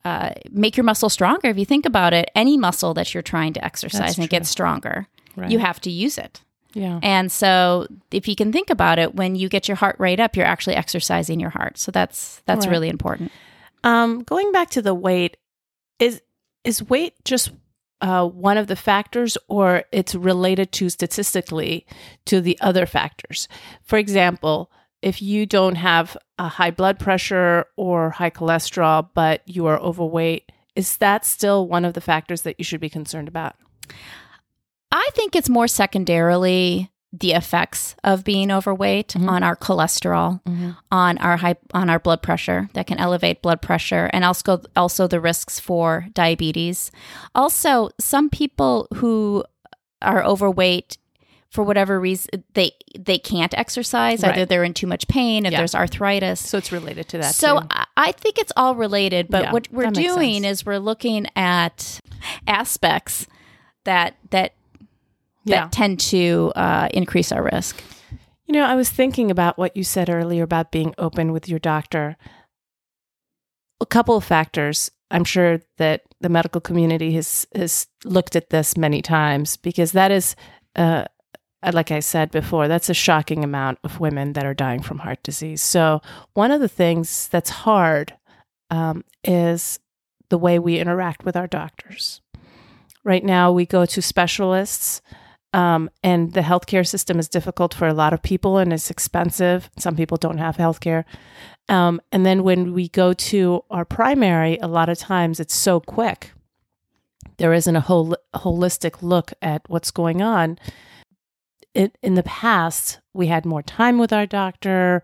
uh, 0.05 0.31
make 0.51 0.77
your 0.77 0.83
muscle 0.83 1.09
stronger. 1.09 1.47
If 1.49 1.57
you 1.57 1.65
think 1.65 1.85
about 1.87 2.13
it, 2.13 2.29
any 2.35 2.55
muscle 2.55 2.93
that 2.93 3.13
you're 3.15 3.23
trying 3.23 3.53
to 3.53 3.65
exercise 3.65 3.99
That's 3.99 4.17
and 4.19 4.29
true. 4.29 4.37
get 4.39 4.45
stronger, 4.45 5.07
Right. 5.35 5.49
you 5.49 5.57
have 5.59 5.79
to 5.81 5.89
use 5.91 6.19
it. 6.19 6.41
Yeah. 6.73 6.99
And 7.03 7.31
so, 7.31 7.87
if 8.11 8.27
you 8.27 8.35
can 8.35 8.51
think 8.51 8.69
about 8.69 8.99
it, 8.99 9.15
when 9.15 9.35
you 9.35 9.49
get 9.49 9.67
your 9.67 9.75
heart 9.75 9.95
rate 9.99 10.19
up, 10.19 10.35
you're 10.35 10.45
actually 10.45 10.75
exercising 10.75 11.39
your 11.39 11.49
heart. 11.49 11.77
So 11.77 11.91
that's 11.91 12.41
that's 12.45 12.65
Right. 12.65 12.71
really 12.71 12.89
important. 12.89 13.31
Um, 13.83 14.23
going 14.23 14.51
back 14.51 14.69
to 14.71 14.81
the 14.81 14.93
weight, 14.93 15.37
is 15.99 16.21
is 16.63 16.83
weight 16.83 17.13
just 17.25 17.51
uh, 18.01 18.27
one 18.27 18.57
of 18.57 18.67
the 18.67 18.75
factors, 18.75 19.37
or 19.47 19.83
it's 19.91 20.15
related 20.15 20.71
to 20.73 20.89
statistically 20.89 21.85
to 22.25 22.41
the 22.41 22.57
other 22.61 22.85
factors? 22.85 23.47
For 23.83 23.97
example, 23.97 24.71
if 25.01 25.21
you 25.21 25.45
don't 25.45 25.75
have 25.75 26.15
a 26.37 26.47
high 26.47 26.71
blood 26.71 26.99
pressure 26.99 27.65
or 27.75 28.11
high 28.11 28.29
cholesterol, 28.29 29.09
but 29.13 29.41
you 29.47 29.65
are 29.67 29.79
overweight, 29.79 30.51
is 30.75 30.97
that 30.97 31.25
still 31.25 31.67
one 31.67 31.85
of 31.85 31.93
the 31.93 32.01
factors 32.01 32.43
that 32.43 32.55
you 32.59 32.63
should 32.63 32.81
be 32.81 32.89
concerned 32.89 33.27
about? 33.27 33.55
I 34.91 35.09
think 35.13 35.35
it's 35.35 35.49
more 35.49 35.67
secondarily 35.67 36.89
the 37.13 37.33
effects 37.33 37.95
of 38.05 38.23
being 38.23 38.49
overweight 38.51 39.09
Mhm. 39.09 39.29
on 39.29 39.43
our 39.43 39.55
cholesterol, 39.55 40.39
on 40.91 41.17
our 41.17 41.37
high, 41.37 41.55
on 41.73 41.89
our 41.89 41.99
blood 41.99 42.21
pressure 42.21 42.69
that 42.73 42.87
can 42.87 42.97
elevate 42.99 43.41
blood 43.41 43.61
pressure, 43.61 44.09
and 44.13 44.23
also 44.23 44.61
also 44.77 45.07
the 45.07 45.19
risks 45.19 45.59
for 45.59 46.07
diabetes. 46.13 46.89
Also, 47.35 47.89
some 47.99 48.29
people 48.29 48.87
who 48.95 49.43
are 50.01 50.23
overweight 50.23 50.97
for 51.49 51.65
whatever 51.65 51.99
reason 51.99 52.45
they 52.53 52.71
they 52.97 53.17
can't 53.19 53.53
exercise 53.57 54.23
either 54.23 54.45
they're 54.45 54.63
in 54.63 54.73
too 54.73 54.87
much 54.87 55.05
pain 55.09 55.45
if 55.45 55.51
Yeah. 55.51 55.57
there's 55.57 55.75
arthritis 55.75 56.39
So 56.39 56.57
it's 56.59 56.71
related 56.71 57.09
to 57.09 57.17
that. 57.17 57.35
so 57.35 57.59
too. 57.59 57.67
I- 57.71 57.85
I 57.97 58.11
think 58.13 58.39
it's 58.39 58.53
all 58.55 58.73
related, 58.75 59.27
but 59.29 59.43
Yeah, 59.43 59.51
what 59.51 59.67
we're 59.69 59.91
doing 59.91 60.43
sense. 60.43 60.61
is 60.61 60.65
we're 60.65 60.77
looking 60.79 61.27
at 61.35 61.99
aspects 62.47 63.27
that 63.83 64.15
that 64.29 64.53
yeah. 65.43 65.61
that 65.61 65.71
tend 65.71 65.99
to 65.99 66.51
uh, 66.55 66.89
increase 66.93 67.31
our 67.31 67.43
risk. 67.43 67.81
You 68.45 68.53
know, 68.53 68.65
I 68.65 68.75
was 68.75 68.89
thinking 68.89 69.31
about 69.31 69.57
what 69.57 69.77
you 69.77 69.83
said 69.83 70.09
earlier 70.09 70.43
about 70.43 70.71
being 70.71 70.93
open 70.97 71.31
with 71.31 71.47
your 71.47 71.59
doctor. 71.59 72.17
A 73.79 73.85
couple 73.85 74.17
of 74.17 74.23
factors. 74.23 74.91
I'm 75.09 75.23
sure 75.23 75.61
that 75.77 76.03
the 76.21 76.29
medical 76.29 76.61
community 76.61 77.13
has 77.13 77.47
has 77.55 77.87
looked 78.03 78.35
at 78.35 78.49
this 78.49 78.77
many 78.77 79.01
times 79.01 79.57
because 79.57 79.91
that 79.93 80.11
is, 80.11 80.35
uh, 80.75 81.05
like 81.73 81.91
I 81.91 81.99
said 81.99 82.31
before, 82.31 82.67
that's 82.67 82.89
a 82.89 82.93
shocking 82.93 83.43
amount 83.43 83.79
of 83.83 83.99
women 83.99 84.33
that 84.33 84.45
are 84.45 84.53
dying 84.53 84.81
from 84.81 84.99
heart 84.99 85.23
disease. 85.23 85.61
So 85.61 86.01
one 86.33 86.51
of 86.51 86.61
the 86.61 86.67
things 86.67 87.27
that's 87.27 87.49
hard 87.49 88.13
um, 88.69 89.03
is 89.23 89.79
the 90.29 90.37
way 90.37 90.59
we 90.59 90.79
interact 90.79 91.25
with 91.25 91.35
our 91.35 91.47
doctors. 91.47 92.21
Right 93.03 93.23
now, 93.23 93.51
we 93.51 93.65
go 93.65 93.85
to 93.85 94.01
specialists 94.01 95.01
um, 95.53 95.89
and 96.03 96.33
the 96.33 96.41
healthcare 96.41 96.87
system 96.87 97.19
is 97.19 97.27
difficult 97.27 97.73
for 97.73 97.87
a 97.87 97.93
lot 97.93 98.13
of 98.13 98.21
people 98.21 98.57
and 98.57 98.71
it's 98.71 98.89
expensive. 98.89 99.69
Some 99.77 99.95
people 99.95 100.17
don't 100.17 100.37
have 100.37 100.57
healthcare. 100.57 101.03
Um, 101.67 102.01
and 102.11 102.25
then 102.25 102.43
when 102.43 102.73
we 102.73 102.87
go 102.89 103.13
to 103.13 103.63
our 103.69 103.85
primary, 103.85 104.57
a 104.59 104.67
lot 104.67 104.89
of 104.89 104.97
times 104.97 105.39
it's 105.39 105.55
so 105.55 105.79
quick. 105.79 106.31
there 107.37 107.53
isn't 107.53 107.75
a 107.75 107.81
whole 107.81 108.15
holistic 108.35 109.01
look 109.01 109.33
at 109.41 109.63
what's 109.67 109.91
going 109.91 110.21
on. 110.21 110.59
In, 111.73 111.91
in 112.03 112.13
the 112.15 112.23
past, 112.23 112.99
we 113.13 113.27
had 113.27 113.45
more 113.45 113.63
time 113.63 113.97
with 113.97 114.13
our 114.13 114.25
doctor. 114.27 115.03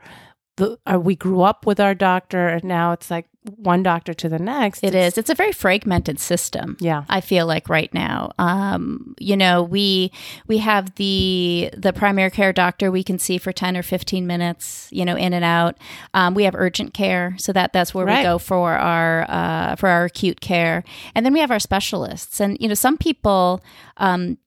The, 0.58 0.78
uh, 0.86 1.00
we 1.00 1.16
grew 1.16 1.42
up 1.42 1.66
with 1.66 1.80
our 1.80 1.96
doctor, 1.96 2.48
and 2.48 2.64
now 2.64 2.92
it's 2.92 3.10
like 3.10 3.28
one 3.56 3.84
doctor 3.84 4.14
to 4.14 4.30
the 4.30 4.40
next. 4.40 4.84
It 4.84 4.94
is. 4.96 5.18
It's 5.18 5.30
a 5.30 5.36
very 5.36 5.52
fragmented 5.52 6.20
system. 6.20 6.78
Yeah. 6.80 7.04
I 7.10 7.22
feel 7.22 7.46
like 7.48 7.70
right 7.70 7.94
now. 7.94 8.32
Um, 8.38 9.16
you 9.20 9.36
know, 9.38 9.64
we 9.64 10.12
we 10.48 10.58
have 10.60 10.96
the 10.96 11.70
the 11.76 11.94
primary 11.94 12.32
care 12.32 12.54
doctor 12.54 12.92
we 12.92 13.04
can 13.04 13.20
see 13.20 13.38
for 13.38 13.52
10 13.52 13.78
or 13.78 13.84
15 13.84 14.28
minutes, 14.28 14.90
you 14.92 15.06
know, 15.06 15.16
in 15.16 15.34
and 15.34 15.46
out. 15.46 15.78
Um, 16.14 16.34
we 16.34 16.44
have 16.44 16.56
urgent 16.56 16.94
care, 16.94 17.36
so 17.38 17.54
that 17.54 17.74
that's 17.74 17.94
where 17.94 18.06
Right. 18.06 18.20
we 18.20 18.24
go 18.24 18.38
for 18.38 18.74
our 18.74 19.26
uh, 19.30 19.76
for 19.76 19.90
our 19.90 20.06
acute 20.06 20.42
care. 20.42 20.84
And 21.16 21.26
then 21.26 21.34
we 21.34 21.40
have 21.40 21.52
our 21.52 21.60
specialists. 21.60 22.40
And 22.40 22.58
you 22.60 22.68
know, 22.68 22.74
some 22.74 22.98
people 22.98 23.62
um, 23.98 24.38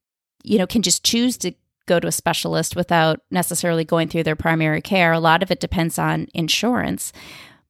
you 0.43 0.57
know, 0.57 0.65
can 0.67 0.81
just 0.81 1.03
choose 1.03 1.37
to 1.37 1.53
go 1.87 1.99
to 1.99 2.07
a 2.07 2.11
specialist 2.11 2.75
without 2.75 3.21
necessarily 3.31 3.83
going 3.83 4.07
through 4.07 4.23
their 4.23 4.35
primary 4.35 4.81
care. 4.81 5.11
A 5.11 5.19
lot 5.19 5.43
of 5.43 5.51
it 5.51 5.59
depends 5.59 5.99
on 5.99 6.27
insurance. 6.33 7.11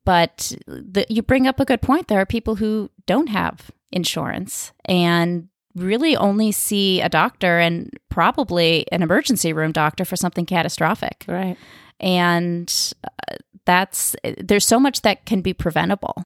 But 0.05 0.53
the, 0.65 1.05
you 1.09 1.21
bring 1.21 1.47
up 1.47 1.59
a 1.59 1.65
good 1.65 1.81
point. 1.81 2.07
There 2.07 2.19
are 2.19 2.25
people 2.25 2.55
who 2.55 2.89
don't 3.05 3.27
have 3.27 3.71
insurance 3.91 4.71
and 4.85 5.47
really 5.75 6.15
only 6.15 6.51
see 6.51 7.01
a 7.01 7.09
doctor 7.09 7.59
and 7.59 7.91
probably 8.09 8.85
an 8.91 9.01
emergency 9.01 9.53
room 9.53 9.71
doctor 9.71 10.03
for 10.03 10.15
something 10.15 10.45
catastrophic. 10.45 11.25
Right. 11.27 11.57
And 11.99 12.93
uh, 13.03 13.35
that's 13.65 14.15
there's 14.23 14.65
so 14.65 14.79
much 14.79 15.01
that 15.01 15.25
can 15.25 15.41
be 15.41 15.53
preventable. 15.53 16.23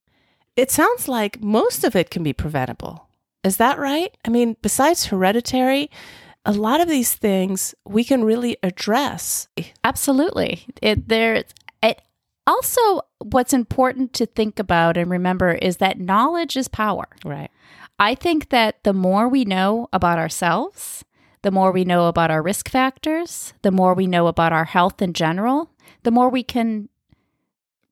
It 0.55 0.71
sounds 0.71 1.07
like 1.07 1.41
most 1.43 1.83
of 1.83 1.95
it 1.95 2.09
can 2.09 2.23
be 2.23 2.33
preventable. 2.33 3.09
Is 3.43 3.57
that 3.57 3.77
right? 3.77 4.15
I 4.25 4.29
mean, 4.29 4.55
besides 4.61 5.07
hereditary, 5.07 5.91
a 6.45 6.53
lot 6.53 6.79
of 6.79 6.88
these 6.88 7.13
things 7.13 7.75
we 7.85 8.03
can 8.03 8.23
really 8.23 8.57
address. 8.63 9.47
Absolutely. 9.83 10.65
It 10.81 11.09
there 11.09 11.43
also 12.47 13.01
what's 13.19 13.53
important 13.53 14.13
to 14.13 14.25
think 14.25 14.60
about 14.60 14.97
and 14.97 15.10
remember 15.10 15.53
is 15.53 15.77
that 15.77 15.99
knowledge 15.99 16.58
is 16.58 16.67
power. 16.67 17.05
Right. 17.23 17.49
I 17.97 18.15
think 18.15 18.49
that 18.49 18.84
the 18.84 18.93
more 18.93 19.27
we 19.27 19.45
know 19.45 19.88
about 19.93 20.19
ourselves, 20.19 21.05
the 21.41 21.51
more 21.51 21.71
we 21.71 21.86
know 21.86 22.08
about 22.08 22.31
our 22.31 22.41
risk 22.41 22.69
factors, 22.69 23.53
the 23.62 23.71
more 23.71 23.93
we 23.93 24.08
know 24.08 24.27
about 24.27 24.51
our 24.51 24.65
health 24.65 25.01
in 25.01 25.13
general, 25.13 25.71
the 26.03 26.12
more 26.12 26.29
we 26.29 26.43
can 26.43 26.89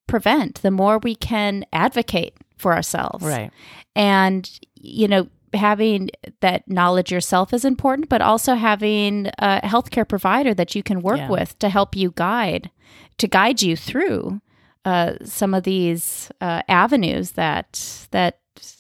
prevent, 0.07 0.61
the 0.61 0.71
more 0.71 0.97
we 0.99 1.15
can 1.15 1.65
advocate 1.71 2.35
for 2.57 2.73
ourselves. 2.73 3.23
Right. 3.23 3.51
And, 3.95 4.49
you 4.75 5.07
know, 5.07 5.27
having 5.53 6.09
that 6.41 6.67
knowledge 6.67 7.11
yourself 7.11 7.53
is 7.53 7.63
important, 7.65 8.09
but 8.09 8.21
also 8.21 8.55
having 8.55 9.27
a 9.39 9.61
healthcare 9.63 10.07
provider 10.07 10.53
that 10.53 10.75
you 10.75 10.83
can 10.83 11.01
work 11.01 11.17
Yeah. 11.17 11.29
with 11.29 11.57
to 11.59 11.69
help 11.69 11.95
you 11.95 12.11
guide, 12.15 12.69
to 13.17 13.27
guide 13.27 13.61
you 13.61 13.75
through 13.75 14.41
uh, 14.85 15.13
some 15.23 15.53
of 15.53 15.63
these 15.63 16.29
uh, 16.41 16.61
avenues 16.67 17.31
that 17.31 18.07
that 18.11 18.39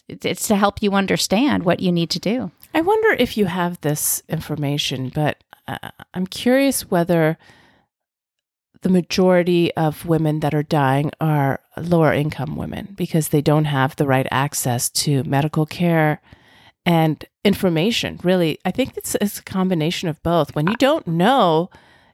it's 0.09 0.47
to 0.47 0.55
help 0.55 0.83
you 0.83 0.91
understand 0.93 1.63
what 1.63 1.79
you 1.79 1.91
need 1.91 2.09
to 2.11 2.19
do. 2.19 2.51
I 2.75 2.81
wonder 2.81 3.15
if 3.19 3.37
you 3.37 3.45
have 3.45 3.79
this 3.81 4.21
information, 4.27 5.09
but 5.13 5.43
uh, 5.67 5.77
I'm 6.13 6.27
curious 6.27 6.89
whether 6.91 7.37
the 8.81 8.89
majority 8.89 9.73
of 9.75 10.05
women 10.05 10.41
that 10.41 10.53
are 10.53 10.63
dying 10.63 11.09
are 11.21 11.61
lower 11.77 12.11
income 12.13 12.57
women 12.57 12.93
because 12.97 13.29
they 13.29 13.41
don't 13.41 13.65
have 13.65 13.95
the 13.95 14.05
right 14.05 14.27
access 14.29 14.89
to 14.89 15.23
medical 15.23 15.65
care 15.65 16.21
and 16.85 17.23
information. 17.43 18.19
Really, 18.23 18.59
I 18.65 18.71
think 18.71 18.97
it's, 18.97 19.15
it's 19.21 19.39
a 19.39 19.43
combination 19.43 20.09
of 20.09 20.21
both. 20.23 20.55
When 20.55 20.67
you 20.67 20.75
don't 20.75 21.07
know, 21.07 21.69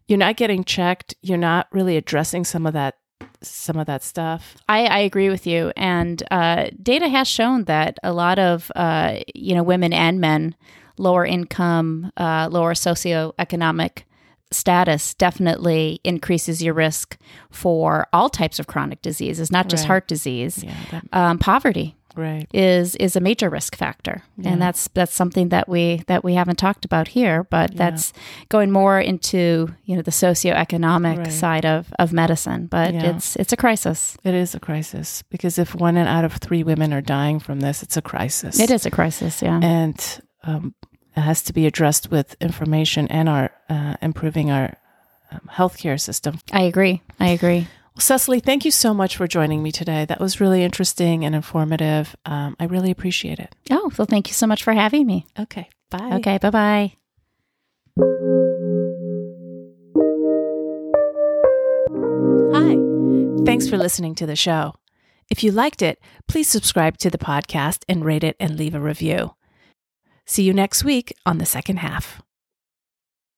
you're 0.08 0.18
not 0.20 0.38
getting 0.38 0.64
checked, 0.64 1.16
you're 1.22 1.38
not 1.38 1.68
really 1.72 1.98
addressing 1.98 2.46
some 2.46 2.66
of 2.66 2.74
that 2.74 2.96
some 3.42 3.78
of 3.78 3.88
that 3.88 4.04
stuff. 4.04 4.58
I, 4.68 4.86
I 4.86 5.00
agree 5.00 5.30
with 5.30 5.48
you, 5.48 5.72
and 5.78 6.22
uh, 6.30 6.70
data 6.82 7.08
has 7.08 7.26
shown 7.28 7.64
that 7.66 7.98
a 8.04 8.12
lot 8.12 8.38
of 8.38 8.70
uh, 8.76 9.20
you 9.34 9.56
know 9.56 9.64
women 9.64 9.94
and 9.94 10.20
men, 10.20 10.56
lower 10.98 11.26
income, 11.26 12.12
uh, 12.18 12.50
lower 12.52 12.74
socioeconomic 12.74 14.04
status, 14.52 15.14
definitely 15.14 16.00
increases 16.04 16.62
your 16.62 16.74
risk 16.74 17.18
for 17.52 18.08
all 18.12 18.30
types 18.30 18.60
of 18.60 18.68
chronic 18.68 19.02
diseases, 19.02 19.52
not 19.52 19.70
just 19.70 19.84
Right. 19.84 19.88
heart 19.88 20.08
disease. 20.08 20.64
Yeah, 20.64 20.74
that, 20.92 21.04
Um, 21.14 21.38
poverty 21.40 21.96
right. 22.16 22.48
is 22.54 22.96
is 22.96 23.16
a 23.16 23.20
major 23.20 23.50
risk 23.50 23.76
factor, 23.76 24.24
Yeah. 24.38 24.52
and 24.52 24.62
that's 24.62 24.88
that's 24.94 25.14
something 25.14 25.50
that 25.50 25.68
we 25.70 26.04
that 26.08 26.24
we 26.24 26.34
haven't 26.36 26.58
talked 26.58 26.86
about 26.86 27.10
here, 27.10 27.44
but 27.50 27.72
Yeah. 27.72 27.78
that's 27.78 28.14
going 28.50 28.72
more 28.72 29.00
into 29.00 29.74
you 29.86 29.96
know 29.96 30.02
the 30.02 30.12
socioeconomic 30.12 31.18
Right. 31.18 31.32
side 31.32 31.66
of 31.66 31.94
of 32.00 32.12
medicine. 32.14 32.68
But 32.68 32.94
Yeah. 32.94 33.16
it's 33.16 33.36
it's 33.36 33.54
a 33.54 33.58
crisis. 33.58 34.18
It 34.24 34.34
is 34.34 34.56
a 34.56 34.60
crisis 34.60 35.24
because 35.30 35.58
if 35.58 35.76
one 35.76 35.98
out 35.98 36.26
of 36.26 36.34
three 36.34 36.64
women 36.64 36.94
are 36.94 37.02
dying 37.02 37.40
from 37.40 37.60
this, 37.60 37.84
it's 37.84 37.98
a 37.98 38.02
crisis. 38.02 38.60
It 38.60 38.72
is 38.72 38.86
a 38.86 38.92
crisis, 38.92 39.42
yeah. 39.42 39.60
and 39.62 40.22
um, 40.44 40.74
it 41.16 41.22
has 41.22 41.42
to 41.44 41.54
be 41.54 41.66
addressed 41.68 42.12
with 42.12 42.36
information 42.40 43.08
and 43.10 43.28
our 43.30 43.52
uh, 43.70 43.96
improving 44.02 44.52
our 44.52 44.76
um, 45.32 45.42
healthcare 45.52 46.00
system. 46.00 46.40
I 46.52 46.62
agree. 46.62 47.02
I 47.20 47.30
agree. 47.30 47.68
Cecily, 48.00 48.40
thank 48.40 48.66
you 48.66 48.72
so 48.72 48.94
much 48.94 49.18
for 49.18 49.28
joining 49.28 49.62
me 49.62 49.72
today. 49.72 50.06
That 50.06 50.20
was 50.20 50.40
really 50.40 50.64
interesting 50.64 51.26
and 51.26 51.36
informative. 51.36 52.16
Um, 52.26 52.56
I 52.60 52.66
really 52.66 52.92
appreciate 52.92 53.40
it. 53.40 53.54
Oh, 53.70 53.92
well, 53.98 54.06
thank 54.06 54.28
you 54.30 54.34
so 54.34 54.48
much 54.48 54.64
for 54.64 54.74
having 54.74 55.06
me. 55.06 55.28
Okay, 55.38 55.70
bye. 55.90 56.12
Okay, 56.14 56.38
bye 56.38 56.50
bye. 56.50 56.94
Hi. 62.54 62.78
Thanks 63.46 63.68
for 63.68 63.78
listening 63.78 64.16
to 64.16 64.26
the 64.26 64.36
show. 64.36 64.76
If 65.30 65.44
you 65.44 65.52
liked 65.52 65.82
it, 65.82 66.00
please 66.28 66.48
subscribe 66.48 66.98
to 67.00 67.10
the 67.10 67.18
podcast 67.18 67.84
and 67.88 68.04
rate 68.04 68.24
it 68.24 68.36
and 68.40 68.58
leave 68.58 68.74
a 68.74 68.80
review. 68.80 69.36
See 70.26 70.44
you 70.44 70.54
next 70.54 70.84
week 70.84 71.14
on 71.26 71.38
the 71.38 71.46
second 71.46 71.78
half. 71.78 72.22